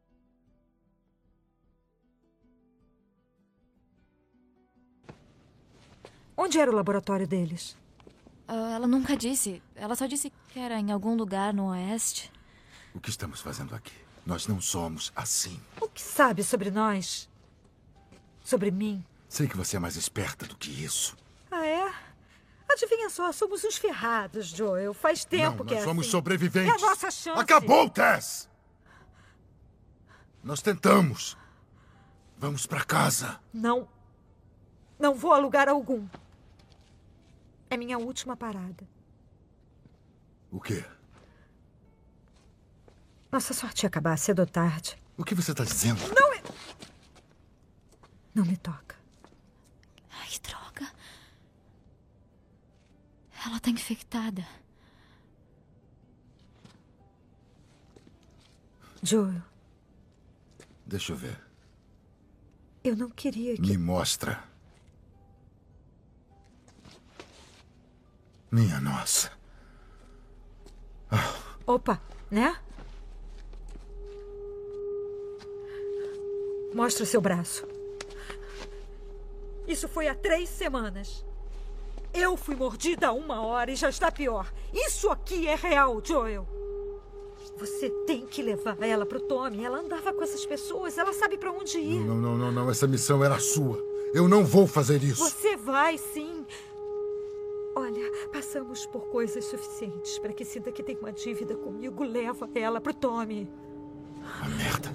Onde 6.37 6.59
era 6.59 6.71
o 6.71 6.75
laboratório 6.75 7.27
deles? 7.27 7.77
Uh, 8.49 8.75
ela 8.75 8.87
nunca 8.87 9.17
disse. 9.17 9.63
Ela 9.75 9.95
só 9.95 10.07
disse 10.07 10.33
que 10.49 10.59
era 10.59 10.79
em 10.79 10.91
algum 10.91 11.15
lugar 11.15 11.53
no 11.53 11.67
oeste. 11.69 12.33
O 12.95 13.01
que 13.01 13.11
estamos 13.11 13.41
fazendo 13.41 13.75
aqui? 13.75 13.93
Nós 14.25 14.47
não 14.47 14.61
somos 14.61 15.13
assim. 15.17 15.61
O 15.81 15.89
que 15.89 16.01
sabe 16.01 16.43
sobre 16.43 16.71
nós? 16.71 17.29
Sobre 18.43 18.71
mim? 18.71 19.05
Sei 19.29 19.47
que 19.49 19.57
você 19.57 19.77
é 19.77 19.81
mais 19.81 19.97
esperta 19.97 20.47
do 20.47 20.57
que 20.57 20.71
isso. 20.71 21.17
Ah, 21.51 21.67
é? 21.67 21.93
Adivinha 22.71 23.11
só, 23.11 23.31
somos 23.33 23.65
uns 23.65 23.77
ferrados, 23.77 24.47
Joel. 24.47 24.95
Faz 24.95 25.25
tempo 25.25 25.59
não, 25.59 25.67
que 25.67 25.75
nós 25.75 25.83
é 25.83 25.87
somos 25.87 26.05
assim. 26.05 26.11
sobreviventes. 26.11 26.83
É 26.83 26.85
a 26.85 26.89
nossa 26.89 27.11
chance. 27.11 27.41
Acabou, 27.41 27.89
Tess! 27.91 28.49
Nós 30.43 30.61
tentamos. 30.61 31.37
Vamos 32.39 32.67
para 32.67 32.83
casa. 32.85 33.39
Não. 33.53 33.87
Não 35.03 35.17
vou 35.17 35.33
a 35.33 35.39
lugar 35.39 35.69
algum. 35.69 36.07
É 37.69 37.77
minha 37.77 37.99
última 37.99 38.37
parada. 38.37 38.87
O 40.49 40.61
quê? 40.61 40.85
Nossa 43.33 43.53
sorte 43.53 43.83
ia 43.83 43.89
acabar 43.89 44.17
cedo 44.17 44.39
ou 44.39 44.47
tarde. 44.47 44.97
O 45.19 45.25
que 45.25 45.35
você 45.35 45.51
está 45.51 45.65
dizendo? 45.65 45.99
Não 46.15 46.31
me... 46.31 46.41
Não 48.33 48.45
me 48.45 48.57
toca. 48.57 48.95
Ai, 50.09 50.29
droga. 50.41 50.89
Ela 53.45 53.59
tá 53.59 53.71
infectada. 53.71 54.47
Joel, 59.03 59.43
Deixa 60.87 61.11
eu 61.13 61.17
ver. 61.17 61.41
eu 62.85 62.95
não 62.95 63.11
queria 63.11 63.57
que... 63.57 63.63
Me 63.63 63.77
mostra. 63.77 64.52
Minha 68.53 68.79
nossa. 68.81 69.33
Opa, 71.67 71.99
né? 72.31 72.55
Mostra 76.75 77.05
o 77.05 77.07
seu 77.07 77.19
braço. 77.23 77.67
Isso 79.67 79.89
foi 79.89 80.07
há 80.07 80.15
três 80.15 80.51
semanas. 80.51 81.25
Eu 82.13 82.37
fui 82.37 82.55
mordida 82.55 83.09
há 83.09 83.13
uma 83.13 83.41
hora 83.41 83.71
e 83.71 83.75
já 83.75 83.89
está 83.89 84.13
pior. 84.13 84.53
Isso 84.71 85.09
aqui 85.09 85.49
é 85.49 85.55
real, 85.55 86.03
Joel. 86.05 86.47
Você 87.57 87.89
tem 88.07 88.27
que 88.27 88.43
levar 88.43 88.77
ela 88.83 89.07
pro 89.07 89.21
Tommy. 89.21 89.65
Ela 89.65 89.79
andava 89.79 90.13
com 90.13 90.23
essas 90.23 90.45
pessoas, 90.45 90.99
ela 90.99 91.15
sabe 91.15 91.39
para 91.39 91.51
onde 91.51 91.79
ir. 91.79 92.05
Não, 92.05 92.17
não, 92.17 92.37
não, 92.37 92.53
não. 92.53 92.71
Essa 92.71 92.87
missão 92.87 93.25
era 93.25 93.39
sua. 93.39 93.83
Eu 94.13 94.29
não 94.29 94.45
vou 94.45 94.67
fazer 94.67 95.03
isso. 95.03 95.25
Você 95.25 95.57
vai, 95.57 95.97
sim. 95.97 96.45
Olha, 97.93 98.29
passamos 98.33 98.87
por 98.87 99.09
coisas 99.09 99.45
suficientes 99.45 100.19
para 100.19 100.33
que 100.33 100.45
sinta 100.47 100.73
que 100.73 100.83
tem 100.83 100.97
uma 100.97 101.13
dívida 101.13 101.55
comigo. 101.55 102.03
Leva 102.03 102.49
ela 102.55 102.81
pro 102.81 102.95
Tommy. 102.95 103.47
A 104.41 104.49
merda. 104.49 104.95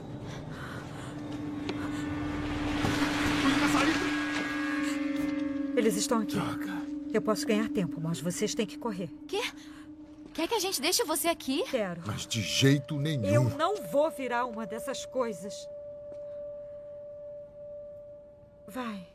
Eles 5.75 5.96
estão 5.96 6.20
aqui. 6.20 6.36
Droga. 6.36 6.88
Eu 7.13 7.22
posso 7.22 7.46
ganhar 7.46 7.70
tempo, 7.70 8.01
mas 8.01 8.20
vocês 8.20 8.54
têm 8.56 8.66
que 8.66 8.77
correr. 8.77 9.10
Quê? 9.27 9.42
Quer 10.34 10.48
que 10.48 10.56
a 10.56 10.60
gente 10.60 10.82
deixe 10.82 11.04
você 11.04 11.27
aqui? 11.27 11.63
Quero. 11.70 12.01
Mas 12.06 12.25
de 12.25 12.42
jeito 12.42 12.96
Eu 12.96 13.00
nenhum. 13.00 13.50
não 13.58 13.75
vou 13.92 14.10
virar 14.10 14.46
uma 14.46 14.66
dessas 14.66 15.06
coisas. 15.06 15.68
Vai. 18.68 19.08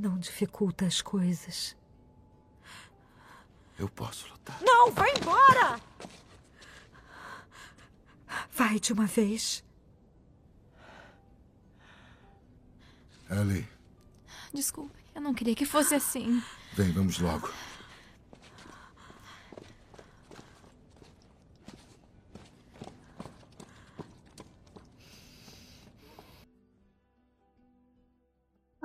Não 0.00 0.16
dificulta 0.18 0.86
as 0.86 1.02
coisas. 1.02 1.76
Eu 3.78 3.86
posso 3.86 4.26
lutar. 4.30 4.58
Não, 4.62 4.90
vai 4.90 5.10
embora! 5.12 5.78
Vai 8.50 8.80
de 8.80 8.94
uma 8.94 9.04
vez. 9.04 9.62
Ellie, 13.30 13.68
Desculpe, 14.54 14.98
eu 15.14 15.20
não 15.20 15.34
queria 15.34 15.54
que 15.54 15.66
fosse 15.66 15.94
assim. 15.94 16.42
vem, 16.72 16.90
vamos 16.92 17.18
logo. 17.18 17.50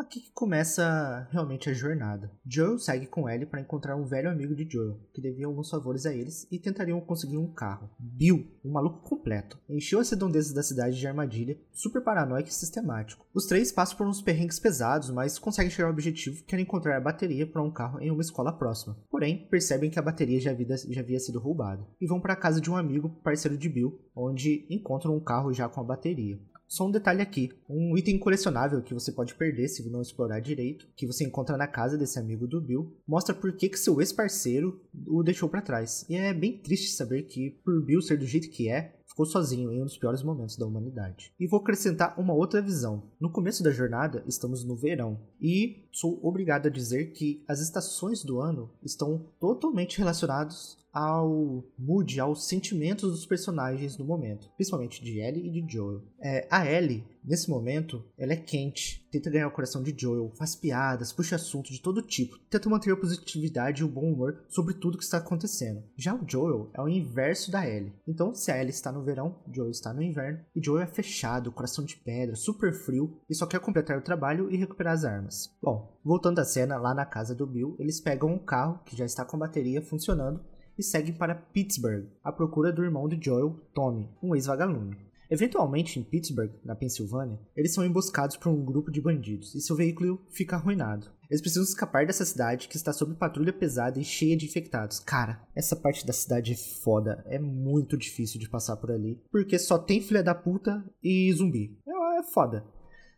Aqui 0.05 0.19
que 0.19 0.31
começa 0.33 1.27
realmente 1.31 1.67
a 1.67 1.73
jornada. 1.73 2.31
Joel 2.45 2.77
segue 2.77 3.07
com 3.07 3.27
Ellie 3.27 3.47
para 3.47 3.59
encontrar 3.59 3.95
um 3.95 4.05
velho 4.05 4.29
amigo 4.29 4.55
de 4.55 4.69
Joel, 4.69 4.99
que 5.11 5.19
devia 5.19 5.47
alguns 5.47 5.67
favores 5.67 6.05
a 6.05 6.13
eles 6.13 6.47
e 6.51 6.59
tentariam 6.59 7.01
conseguir 7.01 7.37
um 7.37 7.51
carro. 7.51 7.89
Bill, 7.97 8.45
um 8.63 8.71
maluco 8.71 9.01
completo, 9.01 9.59
encheu 9.67 9.99
as 9.99 10.11
redondezas 10.11 10.53
da 10.53 10.61
cidade 10.61 10.99
de 10.99 11.07
armadilha, 11.07 11.57
super 11.73 12.03
paranoico 12.03 12.49
e 12.49 12.53
sistemático. 12.53 13.25
Os 13.33 13.47
três 13.47 13.71
passam 13.71 13.97
por 13.97 14.05
uns 14.05 14.21
perrengues 14.21 14.59
pesados, 14.59 15.09
mas 15.09 15.39
conseguem 15.39 15.71
chegar 15.71 15.87
ao 15.87 15.93
objetivo 15.93 16.43
que 16.43 16.53
era 16.53 16.61
encontrar 16.61 16.97
a 16.97 17.01
bateria 17.01 17.47
para 17.47 17.63
um 17.63 17.71
carro 17.71 17.99
em 17.99 18.11
uma 18.11 18.21
escola 18.21 18.53
próxima. 18.53 18.95
Porém, 19.09 19.47
percebem 19.49 19.89
que 19.89 19.97
a 19.97 20.03
bateria 20.03 20.39
já 20.39 20.51
havia, 20.51 20.67
já 20.77 21.01
havia 21.01 21.19
sido 21.19 21.39
roubada 21.39 21.83
e 21.99 22.05
vão 22.05 22.21
para 22.21 22.33
a 22.33 22.39
casa 22.39 22.61
de 22.61 22.69
um 22.69 22.77
amigo 22.77 23.09
parceiro 23.23 23.57
de 23.57 23.67
Bill, 23.67 23.99
onde 24.15 24.67
encontram 24.69 25.15
um 25.15 25.19
carro 25.19 25.51
já 25.51 25.67
com 25.67 25.81
a 25.81 25.83
bateria. 25.83 26.39
Só 26.67 26.87
um 26.87 26.91
detalhe 26.91 27.21
aqui, 27.21 27.51
um 27.69 27.97
item 27.97 28.17
colecionável 28.17 28.81
que 28.81 28.93
você 28.93 29.11
pode 29.11 29.35
perder 29.35 29.67
se 29.67 29.87
não 29.89 30.01
explorar 30.01 30.39
direito, 30.39 30.87
que 30.95 31.05
você 31.05 31.23
encontra 31.23 31.57
na 31.57 31.67
casa 31.67 31.97
desse 31.97 32.19
amigo 32.19 32.47
do 32.47 32.59
Bill, 32.59 32.91
mostra 33.07 33.35
por 33.35 33.53
que, 33.53 33.69
que 33.69 33.79
seu 33.79 33.99
ex-parceiro 34.01 34.81
o 35.07 35.23
deixou 35.23 35.47
para 35.47 35.61
trás. 35.61 36.05
E 36.09 36.15
é 36.15 36.33
bem 36.33 36.57
triste 36.57 36.91
saber 36.91 37.23
que, 37.23 37.51
por 37.63 37.83
Bill 37.83 38.01
ser 38.01 38.17
do 38.17 38.25
jeito 38.25 38.49
que 38.49 38.69
é, 38.69 38.95
ficou 39.05 39.25
sozinho 39.25 39.71
em 39.71 39.81
um 39.81 39.85
dos 39.85 39.97
piores 39.97 40.21
momentos 40.21 40.57
da 40.57 40.65
humanidade. 40.65 41.31
E 41.39 41.47
vou 41.47 41.61
acrescentar 41.61 42.19
uma 42.19 42.33
outra 42.33 42.61
visão. 42.61 43.03
No 43.19 43.31
começo 43.31 43.63
da 43.63 43.71
jornada, 43.71 44.23
estamos 44.27 44.65
no 44.65 44.75
verão, 44.75 45.19
e 45.39 45.87
sou 45.91 46.19
obrigado 46.21 46.67
a 46.67 46.71
dizer 46.71 47.13
que 47.13 47.43
as 47.47 47.61
estações 47.61 48.23
do 48.23 48.41
ano 48.41 48.69
estão 48.83 49.25
totalmente 49.39 49.97
relacionadas 49.97 50.77
ao 50.95 51.61
mood, 51.77 52.17
aos 52.21 52.47
sentimentos 52.47 53.11
dos 53.11 53.25
personagens 53.25 53.97
no 53.97 54.05
momento, 54.05 54.49
principalmente 54.55 55.03
de 55.03 55.19
Ellie 55.19 55.45
e 55.45 55.61
de 55.61 55.73
Joel. 55.73 56.01
É, 56.21 56.47
a 56.49 56.65
Ellie, 56.65 57.03
nesse 57.21 57.49
momento, 57.49 58.01
ela 58.17 58.31
é 58.31 58.37
quente, 58.37 59.05
tenta 59.11 59.29
ganhar 59.29 59.49
o 59.49 59.51
coração 59.51 59.83
de 59.83 59.93
Joel, 59.95 60.31
faz 60.37 60.55
piadas, 60.55 61.11
puxa 61.11 61.35
assunto 61.35 61.69
de 61.73 61.81
todo 61.81 62.01
tipo, 62.01 62.39
tenta 62.49 62.69
manter 62.69 62.93
a 62.93 62.97
positividade 62.97 63.81
e 63.81 63.85
o 63.85 63.89
bom 63.89 64.09
humor 64.13 64.45
sobre 64.47 64.73
tudo 64.73 64.97
que 64.97 65.03
está 65.03 65.17
acontecendo. 65.17 65.83
Já 65.97 66.15
o 66.15 66.23
Joel 66.25 66.69
é 66.73 66.81
o 66.81 66.87
inverso 66.87 67.51
da 67.51 67.67
Ellie. 67.67 67.93
Então, 68.07 68.33
se 68.33 68.49
a 68.49 68.57
Ellie 68.57 68.69
está 68.69 68.89
no 68.89 69.03
verão, 69.03 69.35
Joel 69.53 69.71
está 69.71 69.93
no 69.93 70.01
inverno, 70.01 70.39
e 70.55 70.63
Joel 70.63 70.83
é 70.83 70.87
fechado, 70.87 71.51
coração 71.51 71.83
de 71.83 71.97
pedra, 71.97 72.37
super 72.37 72.73
frio 72.73 73.19
e 73.29 73.35
só 73.35 73.45
quer 73.45 73.59
completar 73.59 73.97
o 73.97 74.03
trabalho 74.03 74.49
e 74.49 74.55
recuperar 74.55 74.93
as 74.93 75.03
armas. 75.03 75.53
Bom, 75.61 75.99
voltando 76.05 76.39
à 76.39 76.45
cena, 76.45 76.77
lá 76.77 76.93
na 76.93 77.05
casa 77.05 77.35
do 77.35 77.45
Bill, 77.45 77.75
eles 77.79 77.99
pegam 77.99 78.29
um 78.29 78.39
carro 78.39 78.79
que 78.85 78.95
já 78.95 79.03
está 79.03 79.25
com 79.25 79.37
bateria 79.37 79.81
funcionando 79.81 80.39
e 80.77 80.83
seguem 80.83 81.13
para 81.13 81.35
Pittsburgh 81.35 82.07
à 82.23 82.31
procura 82.31 82.71
do 82.71 82.83
irmão 82.83 83.07
de 83.07 83.23
Joel, 83.23 83.59
Tommy, 83.73 84.09
um 84.21 84.35
ex-vagalume. 84.35 84.97
Eventualmente, 85.29 85.99
em 85.99 86.03
Pittsburgh, 86.03 86.51
na 86.63 86.75
Pensilvânia, 86.75 87.39
eles 87.55 87.73
são 87.73 87.83
emboscados 87.83 88.37
por 88.37 88.49
um 88.49 88.63
grupo 88.63 88.91
de 88.91 89.01
bandidos 89.01 89.55
e 89.55 89.61
seu 89.61 89.75
veículo 89.75 90.21
fica 90.29 90.55
arruinado. 90.55 91.09
Eles 91.29 91.41
precisam 91.41 91.63
escapar 91.63 92.05
dessa 92.05 92.23
cidade 92.23 92.67
que 92.67 92.77
está 92.77 92.93
sob 92.93 93.15
patrulha 93.15 93.51
pesada 93.51 93.99
e 93.99 94.03
cheia 94.03 94.37
de 94.37 94.45
infectados. 94.45 94.99
Cara, 94.99 95.41
essa 95.55 95.75
parte 95.75 96.05
da 96.05 96.13
cidade 96.13 96.53
é 96.53 96.55
foda. 96.55 97.23
É 97.27 97.39
muito 97.39 97.97
difícil 97.97 98.39
de 98.39 98.47
passar 98.47 98.77
por 98.77 98.91
ali, 98.91 99.19
porque 99.31 99.57
só 99.57 99.77
tem 99.79 100.01
filha 100.01 100.21
da 100.21 100.35
puta 100.35 100.85
e 101.03 101.33
zumbi. 101.33 101.75
É, 101.87 102.19
é 102.19 102.23
foda. 102.23 102.63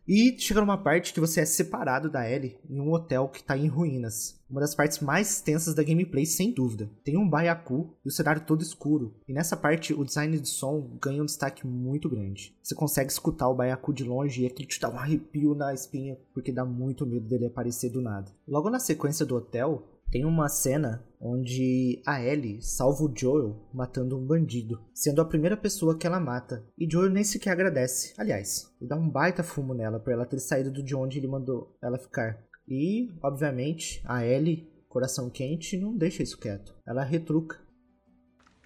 E 0.08 0.34
chega 0.38 0.62
numa 0.62 0.82
parte 0.82 1.12
que 1.12 1.20
você 1.20 1.42
é 1.42 1.44
separado 1.44 2.08
da 2.10 2.26
Ellie 2.26 2.56
em 2.66 2.80
um 2.80 2.90
hotel 2.94 3.28
que 3.28 3.40
está 3.40 3.58
em 3.58 3.66
ruínas. 3.66 4.40
Uma 4.48 4.62
das 4.62 4.74
partes 4.74 5.00
mais 5.00 5.42
tensas 5.42 5.74
da 5.74 5.82
gameplay, 5.82 6.24
sem 6.24 6.50
dúvida. 6.50 6.88
Tem 7.04 7.18
um 7.18 7.28
baiacu 7.28 7.94
e 8.02 8.08
o 8.08 8.10
cenário 8.10 8.46
todo 8.46 8.62
escuro. 8.62 9.14
E 9.28 9.34
nessa 9.34 9.54
parte, 9.54 9.92
o 9.92 10.02
design 10.02 10.40
de 10.40 10.48
som 10.48 10.96
ganha 10.98 11.20
um 11.20 11.26
destaque 11.26 11.66
muito 11.66 12.08
grande. 12.08 12.56
Você 12.62 12.74
consegue 12.74 13.12
escutar 13.12 13.50
o 13.50 13.54
baiacu 13.54 13.92
de 13.92 14.02
longe 14.02 14.44
e 14.44 14.46
aquilo 14.46 14.66
te 14.66 14.80
dá 14.80 14.88
um 14.88 14.98
arrepio 14.98 15.54
na 15.54 15.74
espinha, 15.74 16.16
porque 16.32 16.52
dá 16.52 16.64
muito 16.64 17.04
medo 17.04 17.28
dele 17.28 17.44
aparecer 17.44 17.90
do 17.90 18.00
nada. 18.00 18.32
Logo 18.48 18.70
na 18.70 18.80
sequência 18.80 19.26
do 19.26 19.36
hotel, 19.36 19.86
tem 20.10 20.24
uma 20.24 20.48
cena 20.48 21.04
onde 21.20 22.02
a 22.06 22.22
Ellie 22.22 22.62
salva 22.62 23.04
o 23.04 23.12
Joel 23.14 23.68
matando 23.72 24.16
um 24.16 24.24
bandido, 24.24 24.80
sendo 24.94 25.20
a 25.20 25.24
primeira 25.24 25.56
pessoa 25.56 25.98
que 25.98 26.06
ela 26.06 26.20
mata. 26.20 26.64
E 26.76 26.90
Joel 26.90 27.10
nem 27.10 27.24
sequer 27.24 27.50
agradece. 27.50 28.14
Aliás, 28.16 28.72
ele 28.80 28.88
dá 28.88 28.96
um 28.96 29.08
baita 29.08 29.42
fumo 29.42 29.74
nela 29.74 29.98
por 29.98 30.12
ela 30.12 30.26
ter 30.26 30.38
saído 30.38 30.82
de 30.82 30.94
onde 30.94 31.18
ele 31.18 31.26
mandou 31.26 31.76
ela 31.82 31.98
ficar. 31.98 32.42
E, 32.66 33.10
obviamente, 33.22 34.02
a 34.04 34.24
Ellie, 34.24 34.70
coração 34.88 35.30
quente, 35.30 35.76
não 35.76 35.96
deixa 35.96 36.22
isso 36.22 36.38
quieto. 36.38 36.74
Ela 36.86 37.02
retruca. 37.02 37.60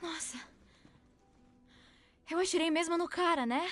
Nossa. 0.02 0.38
Eu 2.30 2.38
atirei 2.38 2.70
mesmo 2.70 2.98
no 2.98 3.08
cara, 3.08 3.46
né? 3.46 3.68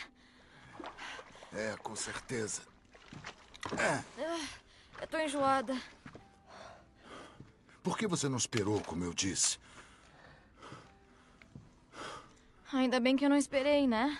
É, 1.52 1.76
com 1.82 1.96
certeza. 1.96 2.62
Eu 5.00 5.06
tô 5.08 5.18
enjoada. 5.18 5.74
Por 7.90 7.98
que 7.98 8.06
você 8.06 8.28
não 8.28 8.36
esperou, 8.36 8.80
como 8.82 9.02
eu 9.02 9.12
disse? 9.12 9.58
Ainda 12.72 13.00
bem 13.00 13.16
que 13.16 13.24
eu 13.24 13.28
não 13.28 13.36
esperei, 13.36 13.88
né? 13.88 14.16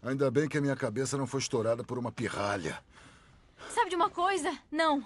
Ainda 0.00 0.30
bem 0.30 0.48
que 0.48 0.58
a 0.58 0.60
minha 0.60 0.76
cabeça 0.76 1.18
não 1.18 1.26
foi 1.26 1.40
estourada 1.40 1.82
por 1.82 1.98
uma 1.98 2.12
pirralha. 2.12 2.80
Sabe 3.68 3.90
de 3.90 3.96
uma 3.96 4.08
coisa? 4.08 4.56
Não. 4.70 5.04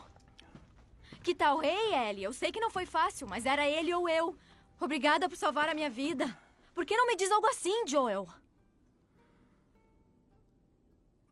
Que 1.23 1.35
tal? 1.35 1.65
Ei, 1.65 1.95
Ellie, 1.95 2.25
eu 2.25 2.33
sei 2.35 2.53
que 2.53 2.61
não 2.61 2.71
foi 2.71 2.85
fácil, 2.85 3.27
mas 3.27 3.47
era 3.47 3.67
ele 3.67 3.95
ou 3.95 4.07
eu. 4.07 4.37
Obrigada 4.79 5.27
por 5.27 5.39
salvar 5.39 5.71
a 5.71 5.75
minha 5.75 5.89
vida. 5.89 6.39
Por 6.75 6.85
que 6.85 6.95
não 6.95 7.07
me 7.07 7.17
diz 7.17 7.31
algo 7.31 7.47
assim, 7.47 7.87
Joel? 7.87 8.29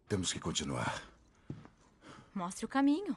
Temos 0.09 0.33
que 0.33 0.41
continuar. 0.41 1.03
Mostre 2.35 2.65
o 2.65 2.69
caminho. 2.69 3.15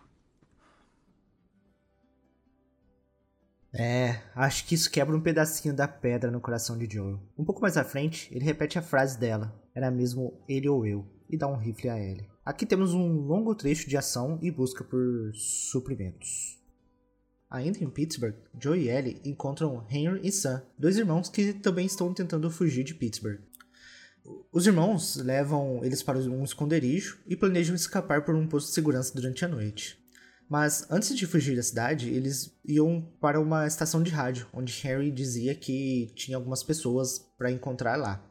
É, 3.74 4.22
acho 4.34 4.66
que 4.66 4.76
isso 4.76 4.90
quebra 4.90 5.16
um 5.16 5.22
pedacinho 5.22 5.74
da 5.74 5.88
pedra 5.88 6.32
no 6.32 6.42
coração 6.42 6.78
de 6.78 6.88
Joel. 6.92 7.20
Um 7.38 7.44
pouco 7.44 7.62
mais 7.62 7.78
à 7.78 7.84
frente, 7.84 8.30
ele 8.34 8.46
repete 8.46 8.80
a 8.80 8.82
frase 8.82 9.20
dela. 9.20 9.54
Era 9.76 9.92
mesmo 9.92 10.42
ele 10.48 10.68
ou 10.68 10.86
eu. 10.86 11.06
E 11.30 11.38
dá 11.38 11.48
um 11.48 11.58
rifle 11.58 11.90
a 11.90 12.00
Ellie. 12.00 12.28
Aqui 12.46 12.66
temos 12.66 12.94
um 12.94 13.22
longo 13.22 13.54
trecho 13.54 13.90
de 13.90 13.98
ação 13.98 14.40
e 14.42 14.50
busca 14.50 14.84
por 14.84 15.32
suprimentos. 15.36 16.58
Ainda 17.50 17.84
em 17.84 17.90
Pittsburgh, 17.90 18.36
Joe 18.60 18.80
e 18.80 18.90
Ellie 18.90 19.22
encontram 19.26 19.86
Henry 19.90 20.22
e 20.24 20.32
Sam, 20.32 20.64
dois 20.78 20.98
irmãos 20.98 21.30
que 21.30 21.54
também 21.54 21.86
estão 21.86 22.14
tentando 22.14 22.50
fugir 22.50 22.84
de 22.84 22.94
Pittsburgh. 22.94 23.40
Os 24.52 24.68
irmãos 24.68 25.16
levam 25.16 25.84
eles 25.84 26.04
para 26.04 26.20
um 26.20 26.44
esconderijo 26.44 27.20
e 27.26 27.36
planejam 27.36 27.76
escapar 27.76 28.26
por 28.26 28.36
um 28.36 28.48
posto 28.48 28.68
de 28.68 28.74
segurança 28.74 29.14
durante 29.14 29.46
a 29.46 29.48
noite. 29.48 29.98
Mas 30.50 30.88
antes 30.90 31.16
de 31.16 31.28
fugir 31.28 31.56
da 31.56 31.64
cidade, 31.64 32.10
eles 32.10 32.58
iam 32.66 33.02
para 33.20 33.40
uma 33.40 33.68
estação 33.68 34.02
de 34.02 34.12
rádio, 34.12 34.48
onde 34.54 34.82
Harry 34.84 35.12
dizia 35.12 35.54
que 35.54 36.12
tinha 36.16 36.38
algumas 36.38 36.64
pessoas 36.64 37.20
para 37.38 37.52
encontrar 37.52 37.98
lá. 37.98 38.24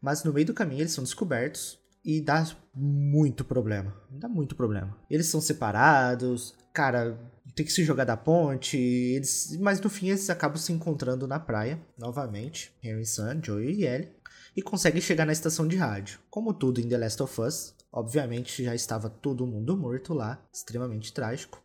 Mas 0.00 0.24
no 0.24 0.32
meio 0.32 0.46
do 0.46 0.54
caminho 0.54 0.82
eles 0.82 0.92
são 0.92 1.04
descobertos 1.04 1.78
e 2.04 2.20
dá 2.20 2.46
muito 2.74 3.44
problema. 3.44 3.94
Dá 4.10 4.28
muito 4.28 4.56
problema. 4.56 4.96
Eles 5.10 5.26
são 5.26 5.40
separados, 5.40 6.54
cara, 6.72 7.18
tem 7.54 7.66
que 7.66 7.72
se 7.72 7.84
jogar 7.84 8.04
da 8.04 8.16
ponte, 8.16 8.78
eles... 8.78 9.56
mas 9.60 9.80
no 9.80 9.90
fim 9.90 10.08
eles 10.08 10.30
acabam 10.30 10.56
se 10.56 10.72
encontrando 10.72 11.26
na 11.26 11.40
praia, 11.40 11.78
novamente, 11.98 12.72
Harry, 12.80 13.04
Sam, 13.04 13.40
Joey 13.42 13.80
e 13.80 13.84
Ellie, 13.84 14.12
e 14.56 14.62
conseguem 14.62 15.00
chegar 15.00 15.26
na 15.26 15.32
estação 15.32 15.66
de 15.66 15.76
rádio. 15.76 16.18
Como 16.30 16.54
tudo 16.54 16.80
em 16.80 16.88
The 16.88 16.96
Last 16.96 17.22
of 17.22 17.40
Us, 17.40 17.74
obviamente 17.92 18.64
já 18.64 18.74
estava 18.74 19.08
todo 19.08 19.46
mundo 19.46 19.76
morto 19.76 20.14
lá, 20.14 20.42
extremamente 20.52 21.12
trágico. 21.12 21.62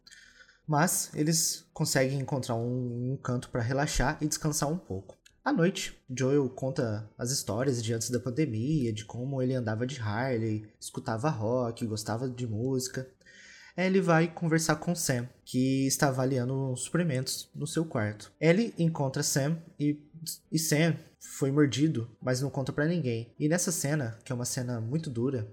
Mas 0.68 1.12
eles 1.14 1.66
conseguem 1.74 2.20
encontrar 2.20 2.56
um, 2.56 3.14
um 3.14 3.18
canto 3.18 3.50
para 3.50 3.62
relaxar 3.62 4.18
e 4.22 4.28
descansar 4.28 4.70
um 4.70 4.78
pouco. 4.78 5.18
À 5.44 5.52
noite, 5.52 6.02
Joel 6.10 6.50
conta 6.50 7.12
as 7.18 7.30
histórias 7.30 7.84
de 7.84 7.94
antes 7.94 8.10
da 8.10 8.20
pandemia, 8.20 8.94
de 8.94 9.04
como 9.04 9.42
ele 9.42 9.54
andava 9.54 9.86
de 9.86 10.00
Harley, 10.00 10.66
escutava 10.80 11.30
rock, 11.30 11.86
gostava 11.86 12.30
de 12.30 12.48
música. 12.48 13.06
Ellie 13.76 14.00
vai 14.00 14.28
conversar 14.32 14.78
com 14.78 14.96
Sam, 14.96 15.28
que 15.44 15.86
está 15.86 16.08
avaliando 16.08 16.76
suprimentos 16.78 17.50
no 17.54 17.68
seu 17.68 17.84
quarto. 17.84 18.32
Ellie 18.40 18.74
encontra 18.78 19.22
Sam 19.22 19.58
e, 19.78 20.00
e 20.52 20.60
Sam 20.60 20.96
foi 21.20 21.52
mordido, 21.52 22.10
mas 22.22 22.42
não 22.42 22.50
conta 22.50 22.74
para 22.74 22.88
ninguém. 22.88 23.34
E 23.40 23.48
nessa 23.48 23.72
cena, 23.72 24.18
que 24.24 24.32
é 24.32 24.36
uma 24.36 24.46
cena 24.46 24.82
muito 24.82 25.10
dura, 25.10 25.48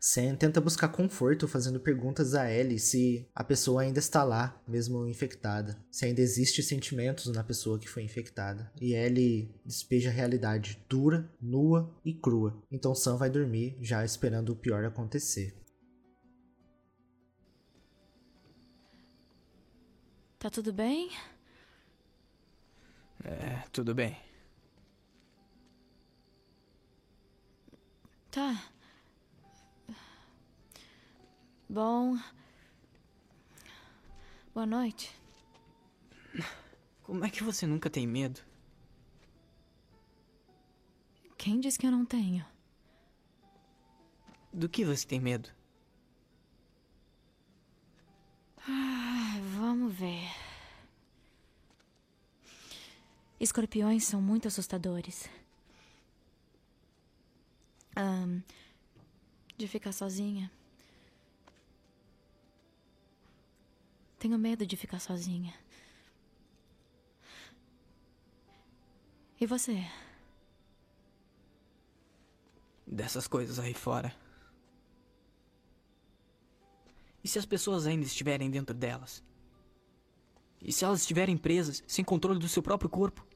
Sam 0.00 0.36
tenta 0.36 0.60
buscar 0.60 0.88
conforto 0.88 1.48
fazendo 1.48 1.80
perguntas 1.80 2.34
a 2.34 2.50
Ellie 2.50 2.78
se 2.78 3.28
a 3.34 3.42
pessoa 3.42 3.82
ainda 3.82 3.98
está 3.98 4.22
lá, 4.22 4.60
mesmo 4.66 5.06
infectada, 5.06 5.76
se 5.90 6.04
ainda 6.04 6.20
existe 6.20 6.62
sentimentos 6.62 7.26
na 7.26 7.42
pessoa 7.42 7.78
que 7.78 7.88
foi 7.88 8.02
infectada. 8.02 8.70
E 8.80 8.94
Ellie 8.94 9.54
despeja 9.64 10.10
a 10.10 10.12
realidade 10.12 10.84
dura, 10.88 11.28
nua 11.40 11.92
e 12.04 12.14
crua. 12.14 12.62
Então 12.70 12.94
Sam 12.94 13.16
vai 13.16 13.30
dormir 13.30 13.76
já 13.80 14.04
esperando 14.04 14.50
o 14.50 14.56
pior 14.56 14.84
acontecer. 14.84 15.54
Tá 20.38 20.50
tudo 20.50 20.72
bem? 20.72 21.10
É, 23.28 23.64
tudo 23.72 23.92
bem. 23.92 24.16
Tá. 28.30 28.70
Bom. 31.68 32.16
Boa 34.54 34.64
noite. 34.64 35.12
Como 37.02 37.24
é 37.24 37.30
que 37.30 37.42
você 37.42 37.66
nunca 37.66 37.90
tem 37.90 38.06
medo? 38.06 38.40
Quem 41.36 41.58
diz 41.58 41.76
que 41.76 41.84
eu 41.84 41.90
não 41.90 42.06
tenho? 42.06 42.46
Do 44.52 44.68
que 44.68 44.84
você 44.84 45.04
tem 45.04 45.18
medo? 45.18 45.50
Ah, 48.58 49.34
vamos 49.58 49.92
ver. 49.92 50.45
Escorpiões 53.38 54.04
são 54.04 54.20
muito 54.20 54.48
assustadores. 54.48 55.28
Ahn, 57.94 58.40
de 59.56 59.68
ficar 59.68 59.92
sozinha. 59.92 60.50
Tenho 64.18 64.38
medo 64.38 64.66
de 64.66 64.76
ficar 64.76 64.98
sozinha. 65.00 65.54
E 69.38 69.46
você? 69.46 69.84
Dessas 72.86 73.28
coisas 73.28 73.58
aí 73.58 73.74
fora. 73.74 74.14
E 77.22 77.28
se 77.28 77.38
as 77.38 77.44
pessoas 77.44 77.86
ainda 77.86 78.06
estiverem 78.06 78.50
dentro 78.50 78.74
delas? 78.74 79.22
E 80.60 80.72
se 80.72 80.84
elas 80.84 81.00
estiverem 81.00 81.36
presas, 81.36 81.82
sem 81.86 82.04
controle 82.04 82.38
do 82.38 82.48
seu 82.48 82.62
próprio 82.62 82.90
corpo? 82.90 83.26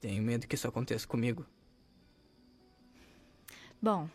Tenho 0.00 0.22
medo 0.22 0.46
que 0.46 0.54
isso 0.54 0.68
aconteça 0.68 1.06
comigo. 1.06 1.44
Bom, 3.80 4.08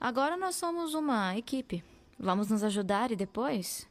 agora 0.00 0.36
nós 0.36 0.56
somos 0.56 0.94
uma 0.94 1.36
equipe. 1.36 1.82
Vamos 2.18 2.48
nos 2.48 2.62
ajudar 2.62 3.10
e 3.10 3.16
depois? 3.16 3.88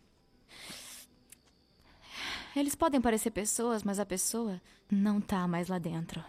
Eles 2.56 2.76
podem 2.76 3.02
parecer 3.02 3.32
pessoas, 3.32 3.84
mas 3.84 4.00
a 4.00 4.06
pessoa 4.06 4.62
não 4.90 5.20
tá 5.20 5.48
mais 5.48 5.68
lá 5.68 5.80
dentro. 5.80 6.24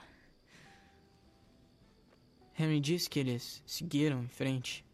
Henry 2.58 2.80
disse 2.80 3.10
que 3.10 3.18
eles 3.18 3.62
seguiram 3.66 4.22
em 4.22 4.28
frente. 4.28 4.84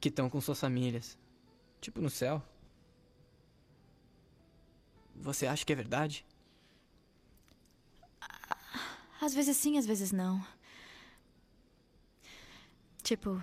Que 0.00 0.08
estão 0.08 0.30
com 0.30 0.40
suas 0.40 0.60
famílias. 0.60 1.18
Tipo 1.80 2.00
no 2.00 2.10
céu. 2.10 2.42
Você 5.20 5.46
acha 5.46 5.64
que 5.64 5.72
é 5.72 5.76
verdade? 5.76 6.24
Às 9.20 9.34
vezes 9.34 9.56
sim, 9.56 9.78
às 9.78 9.86
vezes 9.86 10.12
não. 10.12 10.44
Tipo, 13.02 13.42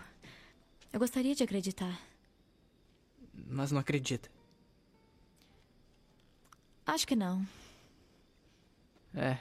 eu 0.91 0.99
gostaria 0.99 1.33
de 1.33 1.43
acreditar. 1.43 1.99
Mas 3.33 3.71
não 3.71 3.79
acredita. 3.79 4.29
Acho 6.85 7.07
que 7.07 7.15
não. 7.15 7.45
É. 9.15 9.37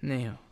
Nem 0.00 0.26
eu. 0.26 0.45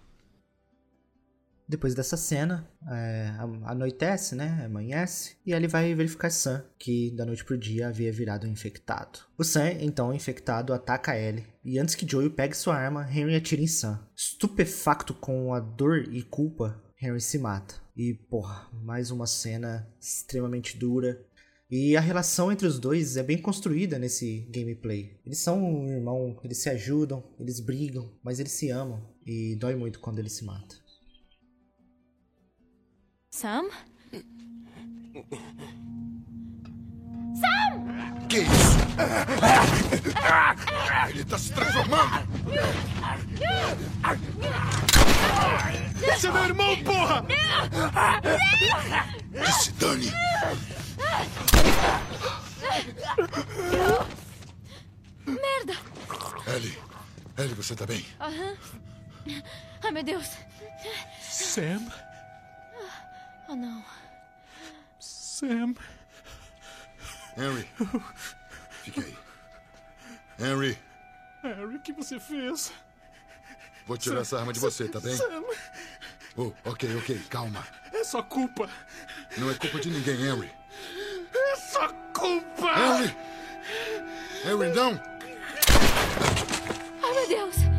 Depois 1.66 1.94
dessa 1.94 2.16
cena, 2.16 2.68
é, 2.90 3.32
anoitece, 3.64 4.34
né? 4.34 4.64
Amanhece. 4.66 5.36
E 5.46 5.52
ele 5.52 5.66
vai 5.66 5.94
verificar 5.94 6.30
Sam, 6.30 6.62
que 6.78 7.10
da 7.12 7.24
noite 7.24 7.44
pro 7.44 7.56
dia 7.56 7.88
havia 7.88 8.12
virado 8.12 8.46
infectado. 8.46 9.20
O 9.38 9.44
Sam, 9.44 9.72
então 9.80 10.12
infectado, 10.12 10.74
ataca 10.74 11.18
Ellie. 11.18 11.46
E 11.64 11.78
antes 11.78 11.94
que 11.94 12.08
Joey 12.08 12.28
pegue 12.28 12.56
sua 12.56 12.76
arma, 12.76 13.08
Henry 13.10 13.34
atira 13.34 13.62
em 13.62 13.66
Sam. 13.66 13.98
Estupefacto 14.14 15.14
com 15.14 15.54
a 15.54 15.60
dor 15.60 16.06
e 16.12 16.22
culpa, 16.22 16.82
Henry 17.00 17.20
se 17.20 17.38
mata. 17.38 17.76
E, 17.96 18.12
porra, 18.12 18.68
mais 18.72 19.10
uma 19.10 19.26
cena 19.26 19.88
extremamente 20.00 20.76
dura. 20.76 21.24
E 21.70 21.96
a 21.96 22.00
relação 22.00 22.52
entre 22.52 22.66
os 22.66 22.78
dois 22.78 23.16
é 23.16 23.22
bem 23.22 23.38
construída 23.38 23.98
nesse 23.98 24.46
gameplay. 24.50 25.18
Eles 25.24 25.38
são 25.38 25.62
um 25.62 25.88
irmão, 25.88 26.38
eles 26.44 26.58
se 26.58 26.68
ajudam, 26.68 27.24
eles 27.40 27.58
brigam, 27.58 28.12
mas 28.22 28.38
eles 28.38 28.52
se 28.52 28.70
amam. 28.70 29.02
E 29.26 29.56
dói 29.56 29.74
muito 29.74 29.98
quando 29.98 30.18
eles 30.18 30.34
se 30.34 30.44
matam. 30.44 30.83
Sam? 33.34 33.68
Que 38.28 38.38
isso? 38.42 38.78
Ele 41.10 41.24
tá 41.24 41.36
se 41.36 41.52
transformando! 41.52 42.28
Esse 46.14 46.28
é 46.28 46.30
meu 46.30 46.44
irmão, 46.44 46.84
porra! 46.84 47.24
Que 49.32 49.52
se 49.52 49.72
dane! 49.72 50.12
Merda! 55.26 55.74
Ellie, 56.54 56.78
Ellie, 57.36 57.54
você 57.54 57.74
tá 57.74 57.84
bem? 57.84 58.06
Aham. 58.20 58.56
Ai, 59.82 59.90
meu 59.90 60.04
Deus. 60.04 60.28
Sam? 61.20 61.84
Oh, 63.48 63.54
não. 63.56 63.84
Sam? 64.98 65.74
Henry, 67.36 67.68
fique 68.82 69.00
aí. 69.00 69.16
Henry, 70.38 70.78
Harry, 71.42 71.76
o 71.76 71.80
que 71.80 71.92
você 71.92 72.18
fez? 72.20 72.72
vou 73.86 73.96
tirar 73.98 74.20
essa 74.20 74.38
arma 74.38 74.52
de 74.52 74.60
você, 74.60 74.88
tá 74.88 75.00
bem? 75.00 75.16
Sam, 75.16 75.42
Oh, 76.36 76.52
ok, 76.64 76.96
ok, 76.96 77.18
calma. 77.30 77.64
é 77.92 78.02
sua 78.02 78.22
culpa. 78.22 78.68
Não 79.36 79.50
é 79.50 79.54
culpa 79.54 79.78
de 79.78 79.90
ninguém, 79.90 80.20
Henry. 80.26 80.50
É 81.34 81.56
sua 81.56 81.88
culpa! 82.12 82.72
Henry! 82.76 83.16
Henry, 84.44 84.74
não! 84.74 85.00
Ai, 87.02 87.12
meu 87.14 87.28
Deus. 87.28 87.73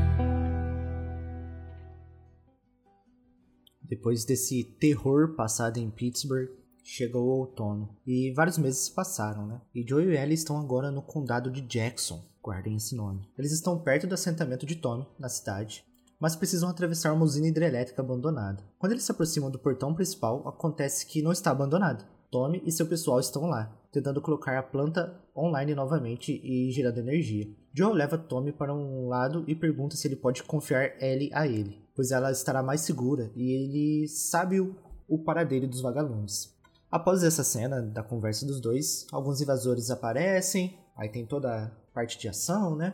Depois 4.05 4.23
desse 4.23 4.63
terror 4.79 5.33
passado 5.33 5.77
em 5.77 5.89
Pittsburgh, 5.89 6.51
chegou 6.83 7.23
o 7.23 7.39
outono. 7.39 7.89
E 8.05 8.31
vários 8.33 8.55
meses 8.55 8.85
se 8.85 8.91
passaram, 8.91 9.47
né? 9.47 9.59
E 9.73 9.83
Joe 9.83 10.05
e 10.05 10.15
Ellie 10.15 10.35
estão 10.35 10.59
agora 10.59 10.91
no 10.91 11.01
condado 11.01 11.49
de 11.49 11.61
Jackson. 11.61 12.23
Guardem 12.39 12.75
esse 12.75 12.95
nome. 12.95 13.27
Eles 13.35 13.51
estão 13.51 13.79
perto 13.79 14.05
do 14.05 14.13
assentamento 14.13 14.63
de 14.63 14.75
Tommy, 14.75 15.07
na 15.17 15.27
cidade, 15.27 15.83
mas 16.19 16.35
precisam 16.35 16.69
atravessar 16.69 17.13
uma 17.13 17.25
usina 17.25 17.47
hidrelétrica 17.47 18.03
abandonada. 18.03 18.63
Quando 18.77 18.91
eles 18.91 19.03
se 19.03 19.11
aproximam 19.11 19.49
do 19.49 19.57
portão 19.57 19.95
principal, 19.95 20.47
acontece 20.47 21.07
que 21.07 21.23
não 21.23 21.31
está 21.31 21.49
abandonado. 21.49 22.05
Tommy 22.29 22.61
e 22.63 22.71
seu 22.71 22.85
pessoal 22.85 23.19
estão 23.19 23.47
lá, 23.47 23.75
tentando 23.95 24.21
colocar 24.21 24.57
a 24.59 24.63
planta 24.63 25.17
online 25.33 25.73
novamente 25.73 26.41
e 26.43 26.69
gerando 26.69 26.99
energia. 26.99 27.47
Joe 27.73 27.93
leva 27.93 28.17
Tommy 28.17 28.51
para 28.51 28.75
um 28.75 29.07
lado 29.07 29.45
e 29.47 29.55
pergunta 29.55 29.95
se 29.95 30.05
ele 30.05 30.17
pode 30.17 30.43
confiar 30.43 31.01
Ellie 31.01 31.31
a 31.33 31.47
ele, 31.47 31.81
pois 31.95 32.11
ela 32.11 32.29
estará 32.29 32.61
mais 32.61 32.81
segura 32.81 33.31
e 33.35 33.51
ele 33.51 34.07
sabe 34.09 34.59
o, 34.59 34.75
o 35.07 35.17
paradeiro 35.17 35.65
dos 35.65 35.79
vagalumes. 35.81 36.53
Após 36.91 37.23
essa 37.23 37.43
cena 37.43 37.81
da 37.81 38.03
conversa 38.03 38.45
dos 38.45 38.59
dois, 38.59 39.07
alguns 39.13 39.39
invasores 39.39 39.89
aparecem, 39.89 40.77
aí 40.97 41.07
tem 41.07 41.25
toda 41.25 41.65
a 41.65 41.71
parte 41.93 42.19
de 42.19 42.27
ação, 42.27 42.75
né? 42.75 42.93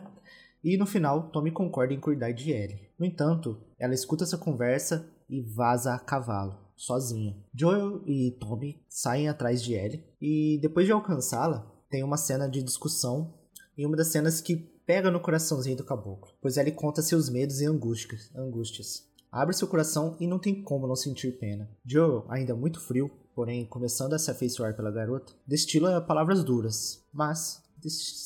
E 0.62 0.76
no 0.76 0.86
final, 0.86 1.30
Tommy 1.30 1.50
concorda 1.50 1.92
em 1.92 2.00
cuidar 2.00 2.30
de 2.30 2.52
Ellie. 2.52 2.88
No 2.96 3.04
entanto, 3.04 3.60
ela 3.76 3.94
escuta 3.94 4.22
essa 4.22 4.38
conversa 4.38 5.04
e 5.28 5.40
vaza 5.40 5.94
a 5.94 5.98
cavalo, 5.98 6.56
sozinha. 6.76 7.36
Joel 7.54 8.02
e 8.06 8.30
Tommy 8.40 8.82
saem 8.88 9.28
atrás 9.28 9.62
de 9.62 9.74
Ellie 9.74 10.04
e 10.20 10.58
depois 10.60 10.86
de 10.86 10.92
alcançá-la, 10.92 11.70
tem 11.88 12.02
uma 12.02 12.16
cena 12.16 12.48
de 12.48 12.62
discussão 12.62 13.34
e 13.76 13.84
uma 13.86 13.96
das 13.96 14.08
cenas 14.08 14.40
que 14.40 14.56
pega 14.56 15.10
no 15.10 15.20
coraçãozinho 15.20 15.76
do 15.76 15.84
caboclo, 15.84 16.32
pois 16.40 16.56
Ellie 16.56 16.72
conta 16.72 17.02
seus 17.02 17.28
medos 17.28 17.60
e 17.60 17.66
angústias. 17.66 18.30
angústias. 18.34 19.08
Abre 19.30 19.54
seu 19.54 19.66
coração 19.66 20.16
e 20.20 20.26
não 20.26 20.38
tem 20.38 20.62
como 20.62 20.86
não 20.86 20.96
sentir 20.96 21.38
pena. 21.38 21.70
Joel, 21.86 22.26
ainda 22.28 22.54
muito 22.54 22.80
frio, 22.80 23.10
porém 23.34 23.64
começando 23.64 24.12
a 24.12 24.18
se 24.18 24.30
afeiçoar 24.30 24.76
pela 24.76 24.90
garota, 24.90 25.32
destila 25.46 26.00
palavras 26.00 26.44
duras, 26.44 27.02
mas 27.12 27.62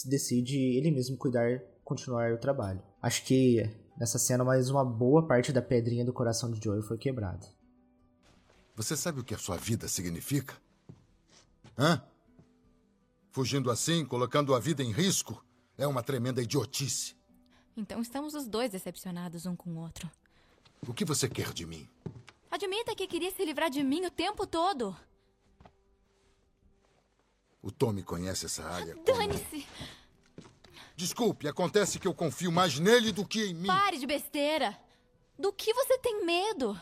decide 0.04 0.58
ele 0.76 0.90
mesmo 0.90 1.16
cuidar, 1.16 1.62
continuar 1.84 2.32
o 2.32 2.38
trabalho. 2.38 2.82
Acho 3.00 3.24
que 3.24 3.70
nessa 3.98 4.18
cena 4.18 4.44
mais 4.44 4.68
uma 4.68 4.84
boa 4.84 5.26
parte 5.26 5.52
da 5.52 5.62
pedrinha 5.62 6.04
do 6.04 6.12
coração 6.12 6.50
de 6.50 6.62
Joel 6.62 6.82
foi 6.82 6.98
quebrada. 6.98 7.46
Você 8.76 8.96
sabe 8.96 9.20
o 9.20 9.24
que 9.24 9.34
a 9.34 9.38
sua 9.38 9.56
vida 9.56 9.88
significa? 9.88 10.54
Hã? 11.78 12.02
Fugindo 13.30 13.70
assim, 13.70 14.04
colocando 14.04 14.54
a 14.54 14.60
vida 14.60 14.82
em 14.82 14.92
risco, 14.92 15.44
é 15.76 15.86
uma 15.86 16.02
tremenda 16.02 16.42
idiotice. 16.42 17.16
Então 17.76 18.00
estamos 18.00 18.34
os 18.34 18.46
dois 18.46 18.70
decepcionados 18.70 19.44
um 19.46 19.56
com 19.56 19.70
o 19.70 19.78
outro. 19.78 20.10
O 20.86 20.94
que 20.94 21.04
você 21.04 21.28
quer 21.28 21.52
de 21.52 21.66
mim? 21.66 21.88
Admita 22.50 22.94
que 22.94 23.06
queria 23.06 23.30
se 23.30 23.44
livrar 23.44 23.68
de 23.70 23.82
mim 23.82 24.04
o 24.06 24.10
tempo 24.10 24.46
todo. 24.46 24.96
O 27.62 27.70
Tommy 27.70 28.02
conhece 28.02 28.46
essa 28.46 28.64
área. 28.64 28.94
como- 28.94 29.04
Dane-se! 29.04 29.66
Desculpe, 30.94 31.48
acontece 31.48 31.98
que 31.98 32.06
eu 32.08 32.14
confio 32.14 32.50
mais 32.52 32.78
nele 32.78 33.12
do 33.12 33.26
que 33.26 33.44
em 33.46 33.54
mim. 33.54 33.66
Pare 33.66 33.98
de 33.98 34.06
besteira! 34.06 34.78
Do 35.38 35.52
que 35.52 35.74
você 35.74 35.98
tem 35.98 36.24
medo? 36.24 36.78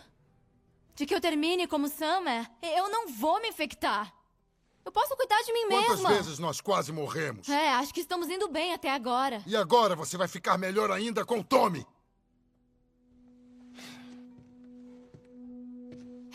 De 0.94 1.06
que 1.06 1.14
eu 1.14 1.20
termine 1.20 1.66
como 1.66 1.88
Sam 1.88 2.24
é? 2.28 2.46
Eu 2.78 2.88
não 2.88 3.08
vou 3.08 3.40
me 3.40 3.48
infectar. 3.48 4.14
Eu 4.84 4.92
posso 4.92 5.16
cuidar 5.16 5.40
de 5.42 5.52
mim 5.52 5.66
Quantas 5.68 5.88
mesma. 6.00 6.08
vezes 6.10 6.38
nós 6.38 6.60
quase 6.60 6.92
morremos? 6.92 7.48
É, 7.48 7.70
acho 7.72 7.92
que 7.92 8.00
estamos 8.00 8.28
indo 8.28 8.48
bem 8.48 8.72
até 8.74 8.90
agora. 8.92 9.42
E 9.46 9.56
agora 9.56 9.96
você 9.96 10.16
vai 10.16 10.28
ficar 10.28 10.58
melhor 10.58 10.90
ainda 10.90 11.24
com 11.24 11.38
o 11.38 11.44
Tommy. 11.44 11.84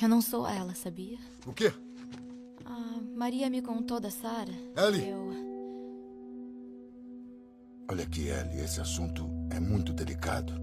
Eu 0.02 0.10
não 0.10 0.22
sou 0.22 0.48
ela, 0.48 0.74
sabia? 0.74 1.20
O 1.46 1.54
quê? 1.54 1.72
A 2.66 3.02
Maria 3.16 3.50
me 3.50 3.62
contou 3.62 4.00
da 4.00 4.10
Sarah. 4.10 4.54
Ellie. 4.78 5.10
Eu. 5.10 5.30
Olha 7.92 8.04
aqui, 8.04 8.28
Ellie, 8.30 8.62
esse 8.62 8.80
assunto 8.80 9.30
é 9.52 9.60
muito 9.60 9.94
delicado. 9.94 10.54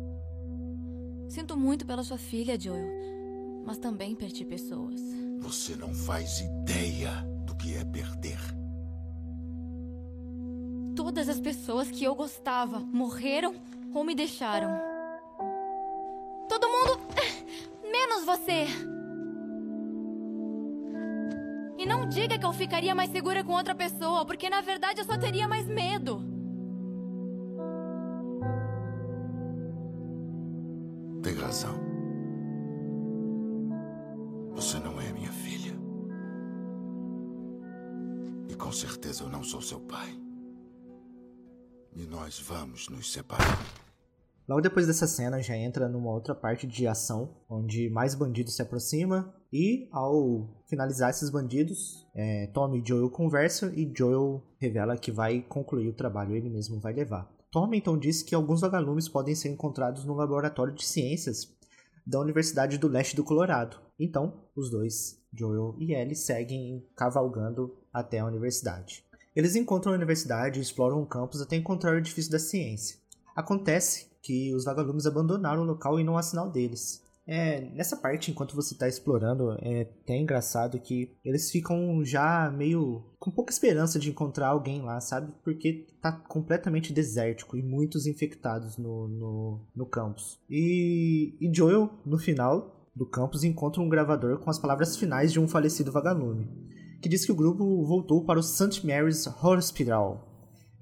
Sinto 1.29 1.57
muito 1.57 1.87
pela 1.87 2.03
sua 2.03 2.19
filha, 2.19 2.59
Joel. 2.59 3.16
Mas 3.67 3.79
também 3.79 4.15
perdi 4.15 4.45
pessoas. 4.45 5.01
Você 5.41 5.75
não 5.75 5.93
faz 5.93 6.41
ideia 6.41 7.11
do 7.45 7.55
que 7.57 7.75
é 7.75 7.85
perder. 7.85 8.39
Todas 10.95 11.29
as 11.29 11.41
pessoas 11.41 11.91
que 11.91 12.05
eu 12.05 12.15
gostava 12.15 12.79
morreram 12.79 13.55
ou 13.93 14.05
me 14.05 14.15
deixaram. 14.15 14.71
Todo 16.49 16.69
mundo. 16.69 17.01
menos 17.91 18.25
você. 18.25 18.67
E 21.79 21.87
não 21.87 22.09
diga 22.09 22.39
que 22.39 22.47
eu 22.47 22.53
ficaria 22.53 22.95
mais 22.95 23.11
segura 23.11 23.45
com 23.45 23.53
outra 23.53 23.75
pessoa, 23.75 24.25
porque 24.25 24.49
na 24.49 24.61
verdade 24.61 25.01
eu 25.01 25.05
só 25.05 25.19
teria 25.19 25.49
mais 25.49 25.67
medo. 25.67 26.23
Tem 31.23 31.35
razão. 31.35 31.86
Eu 39.21 39.29
não 39.29 39.43
sou 39.43 39.61
seu 39.61 39.81
pai. 39.81 40.09
E 41.95 42.07
nós 42.07 42.39
vamos 42.41 42.89
nos 42.89 43.13
separar. 43.13 43.59
Logo 44.49 44.61
depois 44.61 44.87
dessa 44.87 45.07
cena 45.07 45.43
já 45.43 45.57
entra 45.57 45.89
numa 45.89 46.13
outra 46.13 46.35
parte 46.35 46.67
de 46.67 46.87
ação, 46.87 47.37
onde 47.49 47.91
mais 47.91 48.15
bandidos 48.15 48.55
se 48.55 48.63
aproximam 48.63 49.33
e 49.53 49.89
ao 49.91 50.49
finalizar 50.69 51.11
esses 51.11 51.31
bandidos, 51.31 52.07
é, 52.15 52.47
Tommy 52.49 52.81
e 52.81 52.87
Joel 52.87 53.11
conversam 53.11 53.73
e 53.75 53.91
Joel 53.97 54.43
revela 54.59 54.97
que 54.97 55.11
vai 55.11 55.41
concluir 55.41 55.89
o 55.89 55.95
trabalho, 55.95 56.37
ele 56.37 56.49
mesmo 56.51 56.79
vai 56.79 56.93
levar. 56.93 57.29
Tommy 57.51 57.79
então 57.79 57.99
diz 57.99 58.23
que 58.23 58.35
alguns 58.35 58.61
vagalumes 58.61 59.09
podem 59.09 59.35
ser 59.35 59.49
encontrados 59.49 60.05
no 60.05 60.15
laboratório 60.15 60.75
de 60.75 60.87
ciências 60.87 61.57
da 62.07 62.21
Universidade 62.21 62.79
do 62.79 62.87
Leste 62.87 63.17
do 63.17 63.25
Colorado. 63.25 63.79
Então, 63.99 64.45
os 64.55 64.71
dois, 64.71 65.19
Joel 65.33 65.75
e 65.79 65.93
Ellie, 65.93 66.15
seguem 66.15 66.87
cavalgando 66.95 67.75
até 67.93 68.19
a 68.19 68.27
universidade. 68.27 69.06
Eles 69.37 69.55
encontram 69.55 69.93
a 69.93 69.97
universidade 69.97 70.59
e 70.59 70.63
exploram 70.63 71.03
o 71.03 71.07
campus 71.07 71.43
até 71.43 71.57
encontrar 71.57 71.93
o 71.93 71.99
edifício 71.99 72.33
da 72.33 72.39
ciência. 72.39 72.97
Acontece 73.37 74.07
que 74.23 74.55
os 74.55 74.65
vagalumes 74.65 75.05
abandonaram 75.05 75.63
o 75.63 75.67
local 75.67 76.01
e 76.01 76.05
não 76.05 76.17
há 76.17 76.23
sinal 76.23 76.51
deles. 76.51 77.05
É, 77.29 77.61
nessa 77.73 77.97
parte, 77.97 78.31
enquanto 78.31 78.55
você 78.55 78.73
está 78.73 78.89
explorando, 78.89 79.53
é 79.61 79.83
até 79.83 80.17
engraçado 80.17 80.79
que 80.79 81.17
eles 81.25 81.51
ficam 81.51 82.05
já 82.05 82.51
meio 82.51 83.03
com 83.19 83.33
pouca 83.33 83.53
esperança 83.53 83.99
de 83.99 84.11
encontrar 84.11 84.49
alguém 84.49 84.81
lá, 84.81 85.01
sabe? 85.01 85.33
Porque 85.45 85.87
tá 86.01 86.13
completamente 86.13 86.93
desértico 86.93 87.57
e 87.57 87.63
muitos 87.63 88.07
infectados 88.07 88.79
no, 88.79 89.09
no, 89.09 89.67
no 89.75 89.87
campus. 89.87 90.41
E, 90.49 91.37
e 91.41 91.53
Joel, 91.53 91.91
no 92.07 92.17
final 92.17 92.89
do 92.95 93.05
campus, 93.05 93.43
encontra 93.43 93.83
um 93.83 93.89
gravador 93.89 94.39
com 94.39 94.49
as 94.49 94.59
palavras 94.59 94.97
finais 94.97 95.33
de 95.33 95.41
um 95.41 95.49
falecido 95.49 95.93
vagalume, 95.93 96.49
que 97.07 97.11
diz 97.11 97.25
que 97.25 97.31
o 97.31 97.37
grupo 97.37 97.85
voltou 97.85 98.25
para 98.25 98.41
o 98.41 98.43
St. 98.43 98.85
Mary's 98.85 99.29
Hospital, 99.29 100.27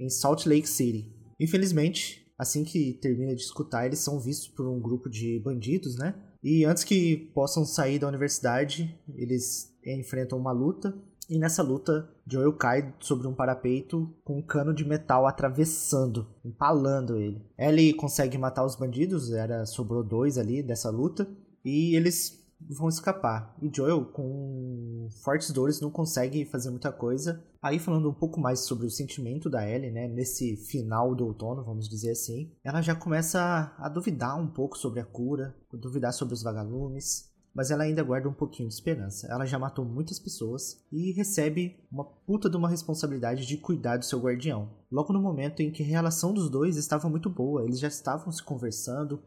em 0.00 0.08
Salt 0.08 0.46
Lake 0.46 0.66
City. 0.66 1.14
Infelizmente, 1.38 2.26
assim 2.38 2.64
que 2.64 2.94
termina 2.94 3.34
de 3.34 3.42
escutar, 3.42 3.84
eles 3.84 3.98
são 3.98 4.18
vistos 4.18 4.48
por 4.48 4.66
um 4.66 4.80
grupo 4.80 5.10
de 5.10 5.38
bandidos, 5.40 5.98
né? 5.98 6.14
E 6.42 6.64
antes 6.64 6.82
que 6.82 7.30
possam 7.34 7.66
sair 7.66 7.98
da 7.98 8.08
universidade, 8.08 8.98
eles 9.14 9.70
enfrentam 9.84 10.38
uma 10.38 10.50
luta. 10.50 10.96
E 11.28 11.38
nessa 11.38 11.62
luta, 11.62 12.08
Joel 12.26 12.54
cai 12.54 12.94
sobre 13.00 13.28
um 13.28 13.34
parapeito 13.34 14.10
com 14.24 14.38
um 14.38 14.42
cano 14.42 14.72
de 14.72 14.82
metal 14.82 15.26
atravessando, 15.26 16.26
empalando 16.42 17.18
ele. 17.18 17.44
Ellie 17.58 17.92
consegue 17.92 18.38
matar 18.38 18.64
os 18.64 18.76
bandidos, 18.76 19.30
era 19.30 19.66
sobrou 19.66 20.02
dois 20.02 20.38
ali 20.38 20.62
dessa 20.62 20.88
luta, 20.88 21.28
e 21.62 21.94
eles 21.94 22.43
vão 22.68 22.88
escapar. 22.88 23.54
E 23.60 23.70
Joel, 23.74 24.04
com 24.06 25.08
fortes 25.22 25.50
dores, 25.50 25.80
não 25.80 25.90
consegue 25.90 26.44
fazer 26.44 26.70
muita 26.70 26.92
coisa. 26.92 27.42
Aí, 27.62 27.78
falando 27.78 28.10
um 28.10 28.14
pouco 28.14 28.40
mais 28.40 28.60
sobre 28.60 28.86
o 28.86 28.90
sentimento 28.90 29.48
da 29.48 29.68
Ellie, 29.68 29.90
né, 29.90 30.06
nesse 30.08 30.56
final 30.56 31.14
do 31.14 31.26
outono, 31.26 31.64
vamos 31.64 31.88
dizer 31.88 32.10
assim, 32.10 32.52
ela 32.62 32.82
já 32.82 32.94
começa 32.94 33.74
a 33.78 33.88
duvidar 33.88 34.38
um 34.38 34.46
pouco 34.46 34.76
sobre 34.76 35.00
a 35.00 35.04
cura, 35.04 35.54
duvidar 35.72 36.12
sobre 36.12 36.34
os 36.34 36.42
vagalumes. 36.42 37.32
Mas 37.54 37.70
ela 37.70 37.84
ainda 37.84 38.02
guarda 38.02 38.28
um 38.28 38.34
pouquinho 38.34 38.68
de 38.68 38.74
esperança. 38.74 39.28
Ela 39.30 39.46
já 39.46 39.56
matou 39.60 39.84
muitas 39.84 40.18
pessoas 40.18 40.84
e 40.90 41.12
recebe 41.12 41.78
uma 41.90 42.04
puta 42.04 42.50
de 42.50 42.56
uma 42.56 42.68
responsabilidade 42.68 43.46
de 43.46 43.56
cuidar 43.56 43.96
do 43.96 44.04
seu 44.04 44.18
guardião. 44.18 44.70
Logo 44.90 45.12
no 45.12 45.22
momento 45.22 45.60
em 45.60 45.70
que 45.70 45.84
a 45.84 45.86
relação 45.86 46.34
dos 46.34 46.50
dois 46.50 46.76
estava 46.76 47.08
muito 47.08 47.30
boa, 47.30 47.62
eles 47.62 47.78
já 47.78 47.86
estavam 47.86 48.32
se 48.32 48.42
conversando, 48.42 49.22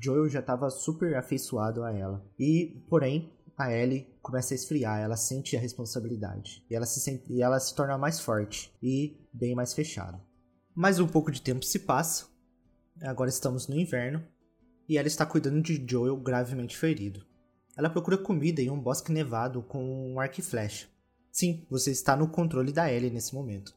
Joel 0.00 0.28
já 0.28 0.40
estava 0.40 0.70
super 0.70 1.16
afeiçoado 1.16 1.82
a 1.82 1.92
ela. 1.92 2.24
E, 2.38 2.84
porém, 2.88 3.32
a 3.56 3.72
Ellie 3.72 4.06
começa 4.22 4.54
a 4.54 4.56
esfriar, 4.56 5.00
ela 5.00 5.16
sente 5.16 5.56
a 5.56 5.60
responsabilidade. 5.60 6.64
E 6.70 6.76
ela 6.76 6.86
se, 6.86 7.00
sente, 7.00 7.32
e 7.32 7.42
ela 7.42 7.58
se 7.58 7.74
torna 7.74 7.98
mais 7.98 8.20
forte 8.20 8.72
e 8.80 9.18
bem 9.32 9.54
mais 9.56 9.74
fechada. 9.74 10.22
Mais 10.72 11.00
um 11.00 11.08
pouco 11.08 11.32
de 11.32 11.42
tempo 11.42 11.64
se 11.64 11.80
passa. 11.80 12.26
Agora 13.02 13.28
estamos 13.28 13.66
no 13.66 13.74
inverno. 13.74 14.24
E 14.88 14.96
ela 14.96 15.08
está 15.08 15.26
cuidando 15.26 15.60
de 15.60 15.84
Joel 15.86 16.16
gravemente 16.16 16.76
ferido. 16.76 17.26
Ela 17.76 17.90
procura 17.90 18.16
comida 18.16 18.62
em 18.62 18.70
um 18.70 18.80
bosque 18.80 19.12
nevado 19.12 19.62
com 19.62 20.12
um 20.12 20.20
arco 20.20 20.38
e 20.38 20.42
flecha. 20.42 20.86
Sim, 21.30 21.66
você 21.68 21.90
está 21.90 22.16
no 22.16 22.28
controle 22.28 22.72
da 22.72 22.90
Ellie 22.90 23.10
nesse 23.10 23.34
momento. 23.34 23.74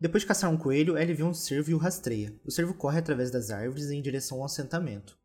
Depois 0.00 0.22
de 0.22 0.26
caçar 0.26 0.50
um 0.50 0.58
coelho, 0.58 0.98
Ellie 0.98 1.14
vê 1.14 1.22
um 1.22 1.32
cervo 1.32 1.70
e 1.70 1.74
o 1.74 1.78
rastreia. 1.78 2.34
O 2.44 2.50
cervo 2.50 2.74
corre 2.74 2.98
através 2.98 3.30
das 3.30 3.50
árvores 3.50 3.88
em 3.90 4.02
direção 4.02 4.38
ao 4.38 4.44
assentamento. 4.44 5.16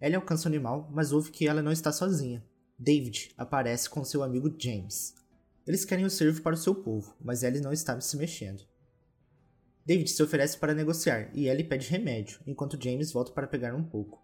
Ellie 0.00 0.16
alcança 0.16 0.48
o 0.48 0.48
animal, 0.48 0.90
mas 0.92 1.12
ouve 1.12 1.30
que 1.30 1.46
ela 1.46 1.62
não 1.62 1.72
está 1.72 1.92
sozinha. 1.92 2.44
David 2.78 3.32
aparece 3.36 3.88
com 3.88 4.04
seu 4.04 4.22
amigo 4.22 4.54
James. 4.58 5.14
Eles 5.66 5.84
querem 5.84 6.04
o 6.04 6.10
servo 6.10 6.42
para 6.42 6.54
o 6.54 6.58
seu 6.58 6.74
povo, 6.74 7.16
mas 7.20 7.42
Ellie 7.42 7.60
não 7.60 7.72
está 7.72 7.98
se 8.00 8.16
mexendo. 8.16 8.62
David 9.86 10.10
se 10.10 10.22
oferece 10.22 10.58
para 10.58 10.74
negociar 10.74 11.30
e 11.34 11.48
Ellie 11.48 11.64
pede 11.64 11.88
remédio, 11.88 12.40
enquanto 12.46 12.82
James 12.82 13.12
volta 13.12 13.32
para 13.32 13.46
pegar 13.46 13.74
um 13.74 13.84
pouco. 13.84 14.22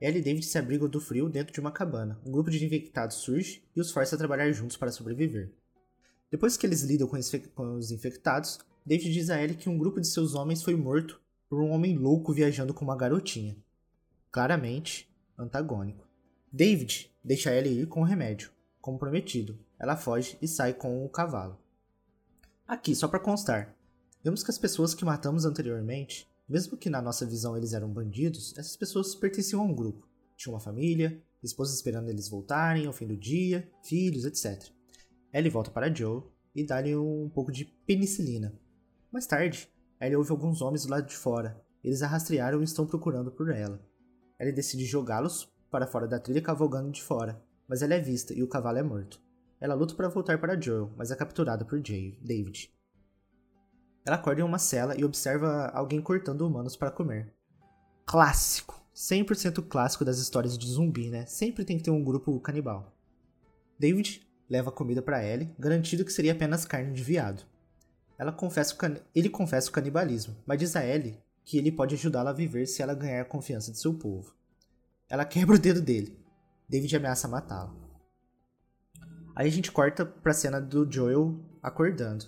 Ellie 0.00 0.20
e 0.20 0.22
David 0.22 0.44
se 0.44 0.58
abrigam 0.58 0.88
do 0.88 1.00
frio 1.00 1.28
dentro 1.28 1.52
de 1.52 1.60
uma 1.60 1.70
cabana. 1.70 2.20
Um 2.26 2.32
grupo 2.32 2.50
de 2.50 2.64
infectados 2.64 3.18
surge 3.18 3.62
e 3.76 3.80
os 3.80 3.92
força 3.92 4.16
a 4.16 4.18
trabalhar 4.18 4.50
juntos 4.50 4.76
para 4.76 4.90
sobreviver. 4.90 5.52
Depois 6.28 6.56
que 6.56 6.66
eles 6.66 6.82
lidam 6.82 7.06
com 7.06 7.16
os 7.76 7.90
infectados, 7.92 8.58
David 8.84 9.12
diz 9.12 9.30
a 9.30 9.40
Ellie 9.40 9.56
que 9.56 9.68
um 9.68 9.78
grupo 9.78 10.00
de 10.00 10.08
seus 10.08 10.34
homens 10.34 10.62
foi 10.62 10.74
morto 10.74 11.20
por 11.48 11.62
um 11.62 11.70
homem 11.70 11.96
louco 11.96 12.32
viajando 12.32 12.74
com 12.74 12.84
uma 12.84 12.96
garotinha. 12.96 13.56
Claramente, 14.30 15.11
antagônico. 15.38 16.06
David 16.52 17.10
deixa 17.24 17.54
Ellie 17.54 17.80
ir 17.80 17.86
com 17.86 18.02
o 18.02 18.04
remédio, 18.04 18.50
como 18.80 18.98
prometido. 18.98 19.58
Ela 19.78 19.96
foge 19.96 20.36
e 20.40 20.46
sai 20.46 20.74
com 20.74 21.04
o 21.04 21.08
cavalo. 21.08 21.58
Aqui, 22.66 22.94
só 22.94 23.08
para 23.08 23.18
constar, 23.18 23.76
vemos 24.22 24.42
que 24.42 24.50
as 24.50 24.58
pessoas 24.58 24.94
que 24.94 25.04
matamos 25.04 25.44
anteriormente, 25.44 26.30
mesmo 26.48 26.76
que 26.76 26.90
na 26.90 27.02
nossa 27.02 27.26
visão 27.26 27.56
eles 27.56 27.72
eram 27.72 27.92
bandidos, 27.92 28.52
essas 28.56 28.76
pessoas 28.76 29.14
pertenciam 29.14 29.60
a 29.62 29.64
um 29.64 29.74
grupo. 29.74 30.08
Tinham 30.36 30.54
uma 30.54 30.60
família, 30.60 31.22
esposas 31.42 31.76
esperando 31.76 32.08
eles 32.08 32.28
voltarem 32.28 32.86
ao 32.86 32.92
fim 32.92 33.06
do 33.06 33.16
dia, 33.16 33.70
filhos, 33.82 34.24
etc. 34.24 34.70
Ellie 35.32 35.50
volta 35.50 35.70
para 35.70 35.92
Joe 35.92 36.22
e 36.54 36.64
dá-lhe 36.64 36.94
um 36.96 37.30
pouco 37.30 37.50
de 37.50 37.64
penicilina. 37.64 38.54
Mais 39.10 39.26
tarde, 39.26 39.68
Ellie 40.00 40.16
ouve 40.16 40.30
alguns 40.30 40.60
homens 40.60 40.84
do 40.84 40.90
lado 40.90 41.06
de 41.06 41.16
fora. 41.16 41.60
Eles 41.82 42.02
a 42.02 42.06
rastrearam 42.06 42.60
e 42.60 42.64
estão 42.64 42.86
procurando 42.86 43.30
por 43.30 43.50
ela. 43.50 43.80
Ela 44.42 44.50
decide 44.50 44.84
jogá-los 44.84 45.48
para 45.70 45.86
fora 45.86 46.08
da 46.08 46.18
trilha 46.18 46.42
cavalgando 46.42 46.90
de 46.90 47.00
fora, 47.00 47.40
mas 47.68 47.80
ela 47.80 47.94
é 47.94 48.00
vista 48.00 48.34
e 48.34 48.42
o 48.42 48.48
cavalo 48.48 48.76
é 48.76 48.82
morto. 48.82 49.22
Ela 49.60 49.72
luta 49.72 49.94
para 49.94 50.08
voltar 50.08 50.36
para 50.40 50.60
Joel, 50.60 50.90
mas 50.96 51.12
é 51.12 51.14
capturada 51.14 51.64
por 51.64 51.80
Jay, 51.80 52.18
David. 52.20 52.74
Ela 54.04 54.16
acorda 54.16 54.40
em 54.40 54.44
uma 54.44 54.58
cela 54.58 54.98
e 54.98 55.04
observa 55.04 55.68
alguém 55.68 56.02
cortando 56.02 56.40
humanos 56.40 56.74
para 56.74 56.90
comer. 56.90 57.32
Clássico! 58.04 58.84
100% 58.92 59.64
clássico 59.68 60.04
das 60.04 60.18
histórias 60.18 60.58
de 60.58 60.66
zumbi, 60.66 61.08
né? 61.08 61.24
Sempre 61.26 61.64
tem 61.64 61.78
que 61.78 61.84
ter 61.84 61.92
um 61.92 62.02
grupo 62.02 62.40
canibal. 62.40 62.92
David 63.78 64.28
leva 64.50 64.72
comida 64.72 65.00
para 65.00 65.24
Ellie, 65.24 65.54
garantido 65.56 66.04
que 66.04 66.12
seria 66.12 66.32
apenas 66.32 66.64
carne 66.64 66.92
de 66.92 67.04
viado. 67.04 67.44
Confessa 68.36 68.74
can... 68.74 68.96
Ele 69.14 69.28
confessa 69.28 69.70
o 69.70 69.72
canibalismo, 69.72 70.34
mas 70.44 70.58
diz 70.58 70.74
a 70.74 70.84
Ellie 70.84 71.22
que 71.44 71.58
ele 71.58 71.72
pode 71.72 71.94
ajudá-la 71.94 72.30
a 72.30 72.34
viver 72.34 72.66
se 72.66 72.82
ela 72.82 72.94
ganhar 72.94 73.22
a 73.22 73.26
confiança 73.26 73.72
de 73.72 73.78
seu 73.78 73.94
povo. 73.94 74.34
Ela 75.08 75.24
quebra 75.24 75.56
o 75.56 75.58
dedo 75.58 75.80
dele. 75.80 76.18
David 76.68 76.96
ameaça 76.96 77.28
matá-lo. 77.28 77.76
Aí 79.34 79.46
a 79.46 79.50
gente 79.50 79.72
corta 79.72 80.04
pra 80.04 80.32
cena 80.32 80.60
do 80.60 80.90
Joel 80.90 81.38
acordando. 81.62 82.26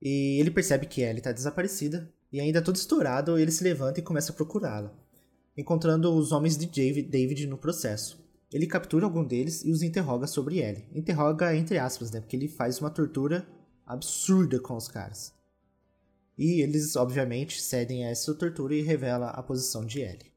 E 0.00 0.38
ele 0.40 0.50
percebe 0.50 0.86
que 0.86 1.02
Ellie 1.02 1.22
tá 1.22 1.32
desaparecida, 1.32 2.12
e 2.32 2.40
ainda 2.40 2.62
todo 2.62 2.76
estourado, 2.76 3.38
ele 3.38 3.50
se 3.50 3.64
levanta 3.64 4.00
e 4.00 4.02
começa 4.02 4.32
a 4.32 4.34
procurá-la, 4.34 4.92
encontrando 5.56 6.12
os 6.14 6.32
homens 6.32 6.56
de 6.56 6.66
David 7.02 7.46
no 7.46 7.56
processo. 7.56 8.24
Ele 8.52 8.66
captura 8.66 9.04
algum 9.04 9.24
deles 9.24 9.64
e 9.64 9.70
os 9.70 9.82
interroga 9.82 10.26
sobre 10.26 10.58
Ellie. 10.58 10.88
Interroga 10.94 11.54
entre 11.56 11.78
aspas, 11.78 12.10
né? 12.10 12.20
Porque 12.20 12.36
ele 12.36 12.48
faz 12.48 12.80
uma 12.80 12.90
tortura 12.90 13.46
absurda 13.84 14.60
com 14.60 14.76
os 14.76 14.88
caras. 14.88 15.32
E 16.38 16.60
eles, 16.60 16.96
obviamente, 16.96 17.62
cedem 17.62 18.04
a 18.04 18.10
essa 18.10 18.34
tortura 18.34 18.74
e 18.74 18.82
revela 18.82 19.30
a 19.30 19.42
posição 19.42 19.86
de 19.86 20.00
Ellie. 20.00 20.34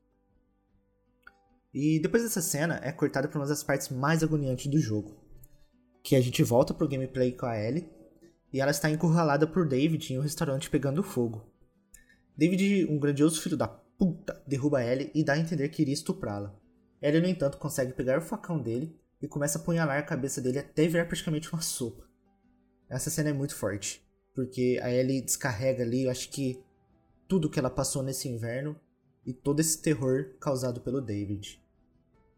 E 1.73 1.99
depois 1.99 2.23
dessa 2.23 2.41
cena 2.41 2.79
é 2.81 2.91
cortada 2.91 3.27
para 3.27 3.39
uma 3.39 3.47
das 3.47 3.63
partes 3.63 3.89
mais 3.89 4.23
agoniantes 4.23 4.67
do 4.67 4.79
jogo, 4.79 5.19
que 6.01 6.15
a 6.15 6.21
gente 6.21 6.41
volta 6.41 6.73
pro 6.73 6.87
gameplay 6.87 7.33
com 7.33 7.45
a 7.45 7.59
Ellie 7.59 7.89
e 8.51 8.61
ela 8.61 8.71
está 8.71 8.89
encurralada 8.89 9.45
por 9.45 9.67
David 9.67 10.13
em 10.13 10.17
um 10.17 10.23
restaurante 10.23 10.69
pegando 10.69 11.03
fogo. 11.03 11.45
David, 12.35 12.85
um 12.89 12.97
grandioso 12.97 13.41
filho 13.41 13.57
da 13.57 13.67
puta, 13.67 14.41
derruba 14.47 14.83
Ellie 14.83 15.11
e 15.13 15.23
dá 15.23 15.33
a 15.33 15.39
entender 15.39 15.67
que 15.69 15.81
iria 15.81 15.93
estuprá-la. 15.93 16.57
Ellie, 17.01 17.21
no 17.21 17.27
entanto, 17.27 17.57
consegue 17.57 17.93
pegar 17.93 18.17
o 18.17 18.21
facão 18.21 18.59
dele 18.59 18.97
e 19.21 19.27
começa 19.27 19.59
a 19.59 19.61
apunhalar 19.61 19.99
a 19.99 20.03
cabeça 20.03 20.41
dele 20.41 20.59
até 20.59 20.87
virar 20.87 21.05
praticamente 21.05 21.51
uma 21.51 21.61
sopa. 21.61 22.07
Essa 22.89 23.09
cena 23.09 23.29
é 23.29 23.33
muito 23.33 23.53
forte 23.53 24.08
porque 24.39 24.79
a 24.81 24.89
Ellie 24.89 25.21
descarrega 25.21 25.83
ali, 25.83 26.05
eu 26.05 26.11
acho 26.11 26.29
que 26.29 26.63
tudo 27.27 27.49
que 27.49 27.59
ela 27.59 27.69
passou 27.69 28.01
nesse 28.01 28.29
inverno 28.29 28.73
e 29.25 29.33
todo 29.33 29.59
esse 29.59 29.81
terror 29.81 30.33
causado 30.39 30.79
pelo 30.79 31.01
David. 31.01 31.61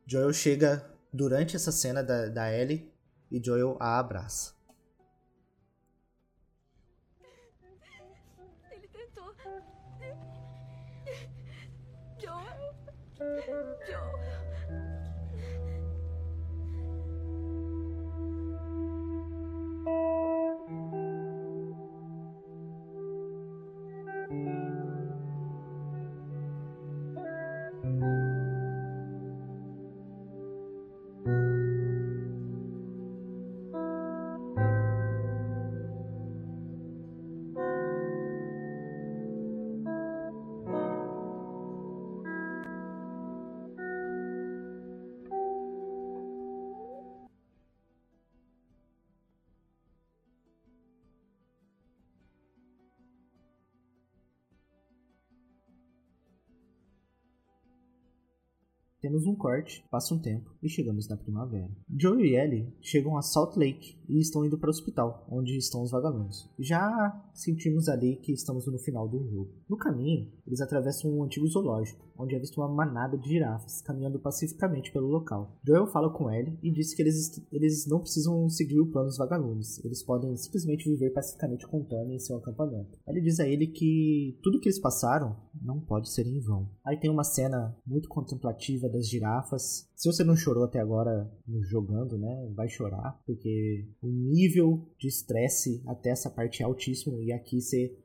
Joel 0.07 0.33
chega 0.33 0.83
durante 1.13 1.55
essa 1.55 1.71
cena 1.71 2.01
da, 2.03 2.27
da 2.27 2.51
Ellie 2.51 2.91
e 3.29 3.39
Joel 3.39 3.77
a 3.79 3.99
abraça. 3.99 4.55
Ele 8.71 8.87
tentou. 8.87 9.31
Joel. 12.19 12.75
Joel. 13.87 14.20
Temos 59.01 59.25
um 59.25 59.35
corte, 59.35 59.83
passa 59.89 60.13
um 60.13 60.19
tempo 60.19 60.51
e 60.61 60.69
chegamos 60.69 61.09
na 61.09 61.17
primavera. 61.17 61.71
Joe 61.89 62.21
e 62.21 62.35
Ellie 62.35 62.71
chegam 62.81 63.17
a 63.17 63.23
Salt 63.23 63.57
Lake 63.57 63.97
e 64.07 64.19
estão 64.19 64.45
indo 64.45 64.59
para 64.59 64.67
o 64.67 64.69
hospital, 64.69 65.25
onde 65.27 65.57
estão 65.57 65.81
os 65.81 65.89
vagalumes. 65.89 66.47
Já 66.59 67.19
sentimos 67.33 67.89
ali 67.89 68.17
que 68.17 68.31
estamos 68.31 68.67
no 68.67 68.77
final 68.77 69.07
do 69.07 69.27
jogo. 69.27 69.55
No 69.67 69.75
caminho, 69.75 70.31
eles 70.45 70.61
atravessam 70.61 71.11
um 71.11 71.23
antigo 71.23 71.47
zoológico, 71.47 72.11
onde 72.15 72.35
é 72.35 72.39
vista 72.39 72.61
uma 72.61 72.67
manada 72.67 73.17
de 73.17 73.27
girafas 73.27 73.81
caminhando 73.81 74.19
pacificamente 74.19 74.91
pelo 74.91 75.07
local. 75.07 75.57
Joel 75.65 75.87
fala 75.87 76.13
com 76.13 76.29
Ellie 76.29 76.59
e 76.61 76.71
diz 76.71 76.93
que 76.93 77.01
eles, 77.01 77.43
eles 77.51 77.87
não 77.87 78.01
precisam 78.01 78.47
seguir 78.49 78.79
o 78.79 78.91
plano 78.91 79.07
dos 79.07 79.17
vagalumes, 79.17 79.83
eles 79.83 80.03
podem 80.03 80.35
simplesmente 80.35 80.87
viver 80.87 81.09
pacificamente 81.11 81.67
com 81.67 81.83
Tommy 81.83 82.15
em 82.15 82.19
seu 82.19 82.37
acampamento. 82.37 82.99
Ellie 83.07 83.23
diz 83.23 83.39
a 83.39 83.47
ele 83.47 83.65
que 83.65 84.37
tudo 84.43 84.59
que 84.59 84.67
eles 84.67 84.79
passaram 84.79 85.35
não 85.59 85.79
pode 85.79 86.11
ser 86.11 86.27
em 86.27 86.39
vão. 86.39 86.69
Aí 86.85 86.99
tem 86.99 87.09
uma 87.09 87.23
cena 87.23 87.75
muito 87.85 88.07
contemplativa 88.07 88.90
das 88.91 89.07
girafas. 89.07 89.87
Se 89.95 90.11
você 90.11 90.23
não 90.23 90.35
chorou 90.35 90.63
até 90.63 90.79
agora 90.79 91.31
jogando, 91.69 92.17
né, 92.17 92.51
vai 92.55 92.69
chorar, 92.69 93.19
porque 93.25 93.87
o 94.01 94.07
nível 94.07 94.87
de 94.99 95.07
estresse 95.07 95.81
até 95.87 96.09
essa 96.09 96.29
parte 96.29 96.61
é 96.61 96.65
altíssimo 96.65 97.21
e 97.21 97.31
aqui 97.31 97.61
você 97.61 97.97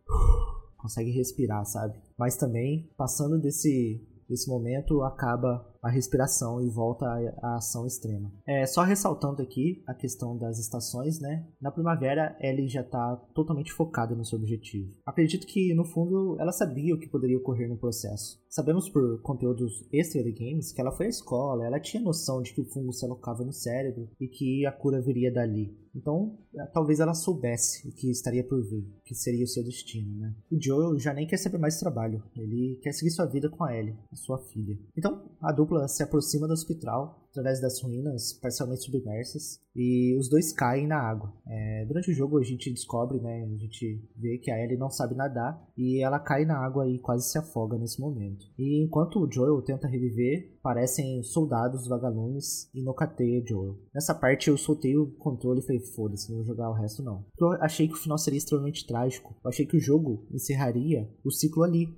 consegue 0.77 1.11
respirar, 1.11 1.65
sabe? 1.65 1.99
Mas 2.19 2.37
também, 2.37 2.89
passando 2.97 3.41
desse, 3.41 4.07
desse 4.29 4.49
momento, 4.49 5.03
acaba 5.03 5.67
a 5.87 5.91
respiração 5.91 6.61
e 6.61 6.69
volta 6.69 7.07
à, 7.41 7.57
ação 7.57 7.87
extrema. 7.87 8.33
É, 8.47 8.67
só 8.67 8.83
ressaltando 8.83 9.41
aqui 9.41 9.83
a 9.87 9.95
questão 9.95 10.37
das 10.37 10.59
estações, 10.59 11.21
né? 11.21 11.47
Na 11.61 11.71
primavera, 11.71 12.37
ele 12.41 12.67
já 12.67 12.81
está 12.81 13.17
totalmente 13.35 13.73
focada 13.73 14.15
no 14.15 14.25
seu 14.25 14.39
objetivo. 14.39 14.93
Acredito 15.07 15.47
que, 15.47 15.73
no 15.75 15.85
fundo, 15.85 16.37
ela 16.41 16.53
sabia 16.53 16.95
o 16.95 16.99
que 16.99 17.09
poderia 17.09 17.39
ocorrer 17.39 17.69
no 17.69 17.79
processo. 17.79 18.41
Sabemos 18.49 18.89
por 18.89 19.21
conteúdos 19.23 19.87
extra 19.93 20.23
de 20.23 20.33
games 20.33 20.73
que 20.73 20.81
ela 20.81 20.91
foi 20.91 21.07
à 21.07 21.11
escola, 21.11 21.67
ela 21.67 21.79
tinha 21.79 22.03
noção 22.03 22.41
de 22.43 22.55
que 22.55 22.61
o 22.61 22.65
fungo 22.65 22.93
se 22.93 23.05
alocava 23.05 23.45
no 23.45 23.53
cérebro 23.53 24.09
e 24.19 24.27
que 24.27 24.65
a 24.67 24.73
cura 24.73 25.01
viria 25.01 25.33
dali. 25.33 25.77
Então, 25.95 26.39
é, 26.55 26.67
talvez 26.67 27.01
ela 27.01 27.15
soubesse 27.15 27.89
o 27.89 27.93
que 27.93 28.11
estaria 28.11 28.45
por 28.45 28.63
vir, 28.63 28.81
o 28.81 29.03
que 29.03 29.15
seria 29.15 29.45
o 29.45 29.49
seu 29.49 29.65
destino, 29.65 30.15
né? 30.19 30.35
O 30.51 30.63
Joel 30.63 30.99
já 30.99 31.15
nem 31.15 31.27
quer 31.27 31.39
saber 31.39 31.57
mais 31.57 31.79
trabalho, 31.79 32.23
ele 32.37 32.79
quer 32.83 32.93
seguir 32.93 33.11
sua 33.11 33.25
vida 33.25 33.49
com 33.49 33.65
a 33.65 33.75
Ellie, 33.75 33.97
a 34.13 34.17
sua 34.17 34.39
filha. 34.39 34.79
Então, 34.97 35.25
a 35.41 35.53
dupla 35.53 35.76
se 35.87 36.03
aproxima 36.03 36.47
do 36.47 36.53
hospital 36.53 37.27
através 37.37 37.61
das 37.61 37.81
ruínas 37.83 38.33
parcialmente 38.33 38.83
submersas 38.83 39.61
e 39.75 40.17
os 40.19 40.29
dois 40.29 40.53
caem 40.53 40.87
na 40.87 40.97
água. 40.97 41.33
É, 41.47 41.85
durante 41.87 42.11
o 42.11 42.15
jogo 42.15 42.39
a 42.39 42.43
gente 42.43 42.73
descobre, 42.73 43.21
né, 43.21 43.45
a 43.45 43.59
gente 43.59 44.03
vê 44.17 44.39
que 44.39 44.51
a 44.51 44.59
Ellie 44.59 44.79
não 44.79 44.89
sabe 44.89 45.15
nadar 45.15 45.63
e 45.77 46.03
ela 46.03 46.19
cai 46.19 46.47
na 46.47 46.57
água 46.57 46.89
e 46.89 46.99
quase 46.99 47.31
se 47.31 47.39
afoga 47.39 47.77
nesse 47.77 48.01
momento. 48.01 48.47
E 48.59 48.83
enquanto 48.83 49.21
o 49.21 49.31
Joel 49.31 49.61
tenta 49.63 49.87
reviver, 49.87 50.59
parecem 50.63 51.23
soldados 51.23 51.87
vagalumes 51.87 52.71
e 52.75 52.83
nocateia 52.83 53.45
Joel. 53.47 53.79
Nessa 53.95 54.15
parte 54.15 54.49
eu 54.49 54.57
soltei 54.57 54.97
o 54.97 55.11
controle 55.19 55.61
e 55.61 55.63
falei, 55.63 55.81
foda-se, 55.81 56.31
não 56.31 56.39
vou 56.39 56.47
jogar 56.47 56.71
o 56.71 56.75
resto 56.75 57.03
não. 57.03 57.25
Eu 57.39 57.53
achei 57.61 57.87
que 57.87 57.95
o 57.95 57.99
final 57.99 58.17
seria 58.17 58.39
extremamente 58.39 58.87
trágico. 58.87 59.37
Eu 59.45 59.51
achei 59.51 59.67
que 59.67 59.77
o 59.77 59.81
jogo 59.81 60.27
encerraria 60.33 61.09
o 61.23 61.31
ciclo 61.31 61.63
ali. 61.63 61.95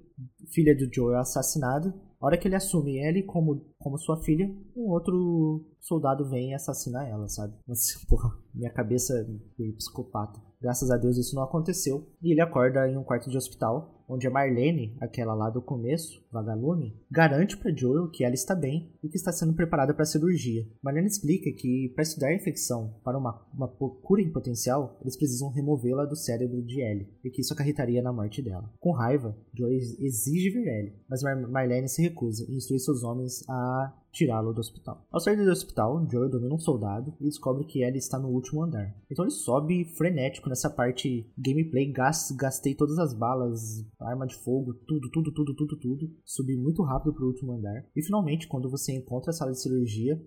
Filha 0.53 0.77
do 0.77 0.93
Joel 0.93 1.19
é 1.19 1.21
assassinada 1.21 1.95
a 2.20 2.26
hora 2.26 2.37
que 2.37 2.48
ele 2.48 2.57
assume 2.57 2.98
ele 2.98 3.22
como, 3.22 3.64
como 3.78 3.98
sua 3.98 4.16
filha, 4.22 4.52
um 4.76 4.90
outro 4.90 5.64
soldado 5.81 6.28
vem 6.28 6.50
e 6.50 6.54
assassina 6.54 7.07
ela, 7.07 7.28
sabe? 7.28 7.54
Mas, 7.66 7.94
porra, 8.09 8.31
minha 8.52 8.72
cabeça 8.72 9.14
é 9.14 9.72
psicopata. 9.76 10.40
Graças 10.61 10.90
a 10.90 10.96
Deus 10.96 11.16
isso 11.16 11.37
não 11.37 11.44
aconteceu. 11.44 12.09
E 12.20 12.33
ele 12.33 12.40
acorda 12.40 12.88
em 12.88 12.96
um 12.96 13.04
quarto 13.04 13.31
de 13.31 13.37
hospital, 13.37 13.97
onde 14.09 14.27
a 14.27 14.31
Marlene, 14.31 14.97
aquela 15.01 15.35
lá 15.35 15.51
do 15.51 15.61
começo, 15.61 16.25
vagalume, 16.33 16.97
garante 17.11 17.57
para 17.57 17.75
Joel 17.75 18.11
que 18.11 18.25
ela 18.25 18.35
está 18.35 18.55
bem 18.55 18.92
e 19.03 19.09
que 19.09 19.16
está 19.16 19.33
sendo 19.33 19.55
preparada 19.55 19.92
para 19.92 20.03
a 20.03 20.07
cirurgia. 20.07 20.66
Marlene 20.83 21.07
explica 21.07 21.51
que 21.53 21.92
para 21.94 22.03
estudar 22.03 22.29
a 22.29 22.35
infecção 22.35 22.94
para 23.05 23.18
uma, 23.18 23.47
uma 23.53 23.68
cura 23.68 24.23
em 24.23 24.33
potencial, 24.33 24.99
eles 25.03 25.16
precisam 25.16 25.51
removê-la 25.51 26.05
do 26.05 26.16
cérebro 26.16 26.62
de 26.62 26.81
Ellie 26.81 27.09
e 27.25 27.31
que 27.31 27.40
isso 27.40 27.53
acarretaria 27.53 28.03
na 28.03 28.12
morte 28.12 28.42
dela. 28.42 28.73
Com 28.81 28.92
raiva, 28.92 29.37
Joel 29.55 29.75
exige 29.75 30.51
ver 30.51 30.66
Ellie, 30.66 30.94
mas 31.09 31.23
Mar 31.23 31.37
Marlene 31.37 31.88
se 31.88 32.03
recusa 32.03 32.47
e 32.49 32.57
instrui 32.57 32.79
seus 32.79 33.03
homens 33.03 33.44
a 33.49 33.94
tirá-lo 34.12 34.53
do 34.53 34.61
hospital. 34.61 35.07
Ao 35.11 35.21
sair 35.21 35.37
do 35.37 35.51
hospital, 35.51 36.07
Joel 36.11 36.29
domina 36.29 36.55
um 36.55 36.59
soldado 36.59 37.14
e 37.21 37.25
descobre 37.25 37.64
que 37.64 37.83
Ellie 37.83 37.99
está 37.99 38.18
no 38.18 38.29
último 38.29 38.62
andar. 38.62 38.94
Então 39.11 39.25
ele 39.25 39.31
sobe 39.31 39.85
frenético 39.97 40.49
nessa 40.49 40.71
parte 40.71 41.31
gameplay, 41.37 41.92
gastei 42.37 42.75
todas 42.75 42.99
as 42.99 43.12
balas, 43.12 43.85
arma 44.00 44.26
de 44.26 44.37
fogo, 44.37 44.74
tudo, 44.87 45.11
tudo, 45.11 45.32
tudo, 45.32 45.54
tudo, 45.54 45.76
tudo. 45.78 46.11
Subi 46.24 46.56
muito 46.56 46.82
rápido 46.82 47.12
pro 47.12 47.26
último 47.26 47.52
andar. 47.52 47.84
E 47.96 48.02
finalmente, 48.02 48.46
quando 48.46 48.70
você 48.70 48.92
encontra 48.92 49.30
a 49.30 49.32
sala 49.32 49.52
de 49.52 49.61
cirurgia, 49.61 50.20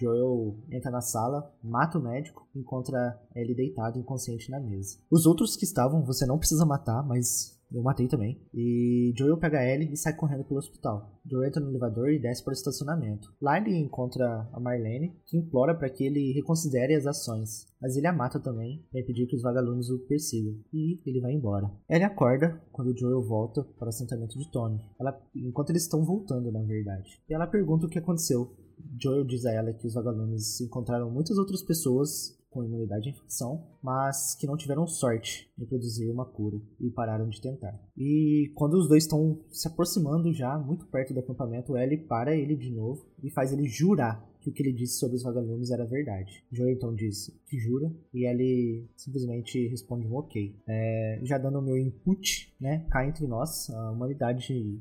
Joel 0.00 0.58
entra 0.70 0.90
na 0.90 1.00
sala, 1.00 1.52
mata 1.62 1.98
o 1.98 2.02
médico, 2.02 2.46
encontra 2.54 3.20
Ellie 3.34 3.54
deitado 3.54 3.98
inconsciente 3.98 4.50
na 4.50 4.60
mesa. 4.60 4.98
Os 5.10 5.26
outros 5.26 5.56
que 5.56 5.64
estavam, 5.64 6.04
você 6.04 6.24
não 6.26 6.38
precisa 6.38 6.64
matar, 6.64 7.02
mas 7.06 7.55
eu 7.72 7.82
matei 7.82 8.06
também. 8.06 8.40
E 8.54 9.12
Joel 9.16 9.38
pega 9.38 9.64
Ellie 9.64 9.92
e 9.92 9.96
sai 9.96 10.14
correndo 10.14 10.44
pelo 10.44 10.58
hospital. 10.58 11.20
Joel 11.24 11.48
entra 11.48 11.60
no 11.60 11.70
elevador 11.70 12.10
e 12.10 12.18
desce 12.18 12.42
para 12.42 12.52
o 12.52 12.54
estacionamento. 12.54 13.32
Lá 13.40 13.58
ele 13.58 13.76
encontra 13.76 14.48
a 14.52 14.60
Marlene, 14.60 15.16
que 15.26 15.36
implora 15.36 15.74
para 15.74 15.90
que 15.90 16.04
ele 16.04 16.32
reconsidere 16.32 16.94
as 16.94 17.06
ações. 17.06 17.66
Mas 17.80 17.96
ele 17.96 18.06
a 18.06 18.12
mata 18.12 18.40
também, 18.40 18.84
para 18.90 19.00
impedir 19.00 19.26
que 19.26 19.36
os 19.36 19.42
vagalumes 19.42 19.90
o 19.90 19.98
persigam. 20.06 20.54
E 20.72 21.00
ele 21.06 21.20
vai 21.20 21.32
embora. 21.32 21.70
Ellie 21.88 22.04
acorda 22.04 22.60
quando 22.72 22.96
Joel 22.96 23.22
volta 23.22 23.62
para 23.78 23.86
o 23.86 23.88
assentamento 23.88 24.38
de 24.38 24.50
Tony. 24.50 24.80
Ela, 24.98 25.20
enquanto 25.34 25.70
eles 25.70 25.82
estão 25.82 26.04
voltando, 26.04 26.52
na 26.52 26.62
verdade. 26.62 27.20
E 27.28 27.34
ela 27.34 27.46
pergunta 27.46 27.86
o 27.86 27.90
que 27.90 27.98
aconteceu. 27.98 28.54
Joel 29.00 29.24
diz 29.24 29.44
a 29.44 29.52
ela 29.52 29.72
que 29.72 29.86
os 29.86 29.94
vagalumes 29.94 30.60
encontraram 30.60 31.10
muitas 31.10 31.38
outras 31.38 31.62
pessoas 31.62 32.36
com 32.56 32.64
imunidade 32.64 33.08
à 33.08 33.12
infecção, 33.12 33.62
mas 33.82 34.34
que 34.34 34.46
não 34.46 34.56
tiveram 34.56 34.86
sorte 34.86 35.52
em 35.58 35.66
produzir 35.66 36.08
uma 36.10 36.24
cura 36.24 36.58
e 36.80 36.90
pararam 36.90 37.28
de 37.28 37.40
tentar. 37.40 37.78
E 37.94 38.50
quando 38.54 38.74
os 38.74 38.88
dois 38.88 39.04
estão 39.04 39.38
se 39.50 39.68
aproximando 39.68 40.32
já, 40.32 40.58
muito 40.58 40.86
perto 40.86 41.12
do 41.12 41.20
acampamento, 41.20 41.76
Ellie 41.76 41.98
para 41.98 42.34
ele 42.34 42.56
de 42.56 42.70
novo 42.70 43.04
e 43.22 43.30
faz 43.30 43.52
ele 43.52 43.68
jurar 43.68 44.26
que 44.40 44.48
o 44.48 44.52
que 44.52 44.62
ele 44.62 44.72
disse 44.72 44.98
sobre 44.98 45.16
os 45.16 45.22
vagalumes 45.22 45.70
era 45.70 45.84
verdade. 45.84 46.42
Joe 46.50 46.72
então 46.72 46.94
disse 46.94 47.38
que 47.46 47.58
jura 47.58 47.92
e 48.14 48.24
ele 48.26 48.88
simplesmente 48.96 49.68
responde 49.68 50.06
um 50.06 50.14
ok. 50.14 50.56
É, 50.66 51.20
já 51.24 51.36
dando 51.36 51.58
o 51.58 51.62
meu 51.62 51.76
input, 51.76 52.54
né, 52.58 52.86
cá 52.90 53.06
entre 53.06 53.26
nós, 53.26 53.68
a 53.70 53.90
humanidade 53.90 54.80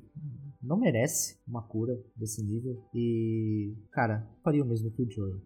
não 0.62 0.78
merece 0.78 1.40
uma 1.48 1.62
cura 1.62 2.00
desse 2.16 2.44
nível 2.44 2.82
e, 2.94 3.76
cara, 3.92 4.28
faria 4.44 4.64
o 4.64 4.68
mesmo 4.68 4.92
que 4.92 5.02
o 5.02 5.12
Joe. 5.12 5.42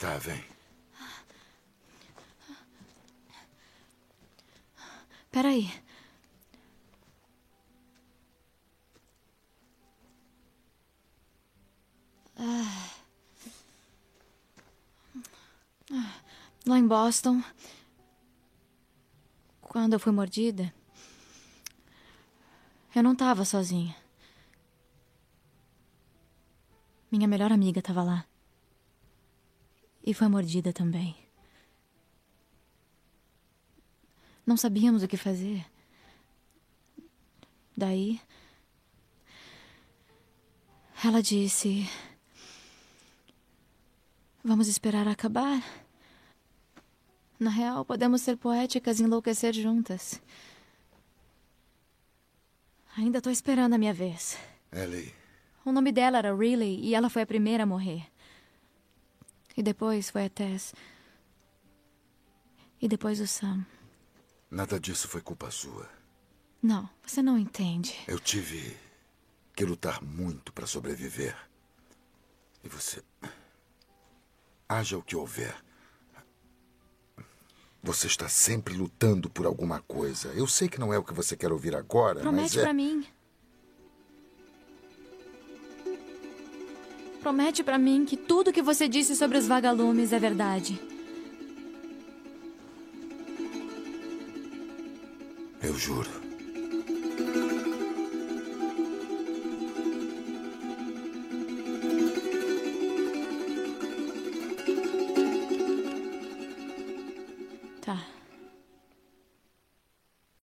Tá, 0.00 0.16
vem. 0.18 0.42
Peraí. 5.30 5.70
Ah. 12.38 12.90
Lá 16.66 16.78
em 16.78 16.86
Boston, 16.86 17.42
quando 19.60 19.92
eu 19.92 20.00
fui 20.00 20.10
mordida, 20.12 20.72
eu 22.94 23.02
não 23.02 23.12
estava 23.12 23.44
sozinha. 23.44 23.94
Minha 27.10 27.28
melhor 27.28 27.52
amiga 27.52 27.78
estava 27.78 28.02
lá. 28.02 28.26
E 30.04 30.12
foi 30.14 30.28
mordida 30.28 30.72
também. 30.72 31.16
Não 34.44 34.56
sabíamos 34.56 35.02
o 35.02 35.08
que 35.08 35.16
fazer. 35.16 35.66
Daí. 37.76 38.20
Ela 41.04 41.22
disse. 41.22 41.88
Vamos 44.42 44.68
esperar 44.68 45.08
acabar. 45.08 45.62
Na 47.38 47.50
real, 47.50 47.84
podemos 47.84 48.22
ser 48.22 48.36
poéticas 48.36 48.98
e 48.98 49.02
enlouquecer 49.02 49.52
juntas. 49.52 50.20
Ainda 52.96 53.18
estou 53.18 53.32
esperando 53.32 53.74
a 53.74 53.78
minha 53.78 53.92
vez. 53.92 54.38
Ellie. 54.72 55.12
O 55.66 55.72
nome 55.72 55.90
dela 55.90 56.18
era 56.18 56.32
Riley 56.32 56.78
e 56.80 56.94
ela 56.94 57.10
foi 57.10 57.22
a 57.22 57.26
primeira 57.26 57.64
a 57.64 57.66
morrer. 57.66 58.06
E 59.56 59.64
depois 59.64 60.08
foi 60.08 60.26
a 60.26 60.30
Tess. 60.30 60.72
E 62.80 62.86
depois 62.86 63.18
o 63.18 63.26
Sam. 63.26 63.66
Nada 64.48 64.78
disso 64.78 65.08
foi 65.08 65.20
culpa 65.20 65.50
sua. 65.50 65.90
Não, 66.62 66.88
você 67.04 67.20
não 67.20 67.36
entende. 67.36 67.96
Eu 68.06 68.20
tive 68.20 68.76
que 69.56 69.64
lutar 69.64 70.00
muito 70.00 70.52
para 70.52 70.68
sobreviver. 70.68 71.36
E 72.62 72.68
você. 72.68 73.02
Haja 74.68 74.96
o 74.96 75.02
que 75.02 75.16
houver. 75.16 75.52
Você 77.82 78.06
está 78.06 78.28
sempre 78.28 78.72
lutando 78.74 79.28
por 79.28 79.46
alguma 79.46 79.80
coisa. 79.82 80.28
Eu 80.28 80.46
sei 80.46 80.68
que 80.68 80.78
não 80.78 80.94
é 80.94 80.98
o 80.98 81.02
que 81.04 81.12
você 81.12 81.36
quer 81.36 81.50
ouvir 81.50 81.74
agora, 81.74 82.20
Promete 82.20 82.54
mas 82.54 82.56
é... 82.56 82.62
pra 82.62 82.72
mim. 82.72 83.04
Promete 87.26 87.64
pra 87.64 87.76
mim 87.76 88.04
que 88.04 88.16
tudo 88.16 88.52
que 88.52 88.62
você 88.62 88.86
disse 88.86 89.16
sobre 89.16 89.36
os 89.36 89.48
vagalumes 89.48 90.12
é 90.12 90.18
verdade. 90.20 90.80
Eu 95.60 95.76
juro. 95.76 96.25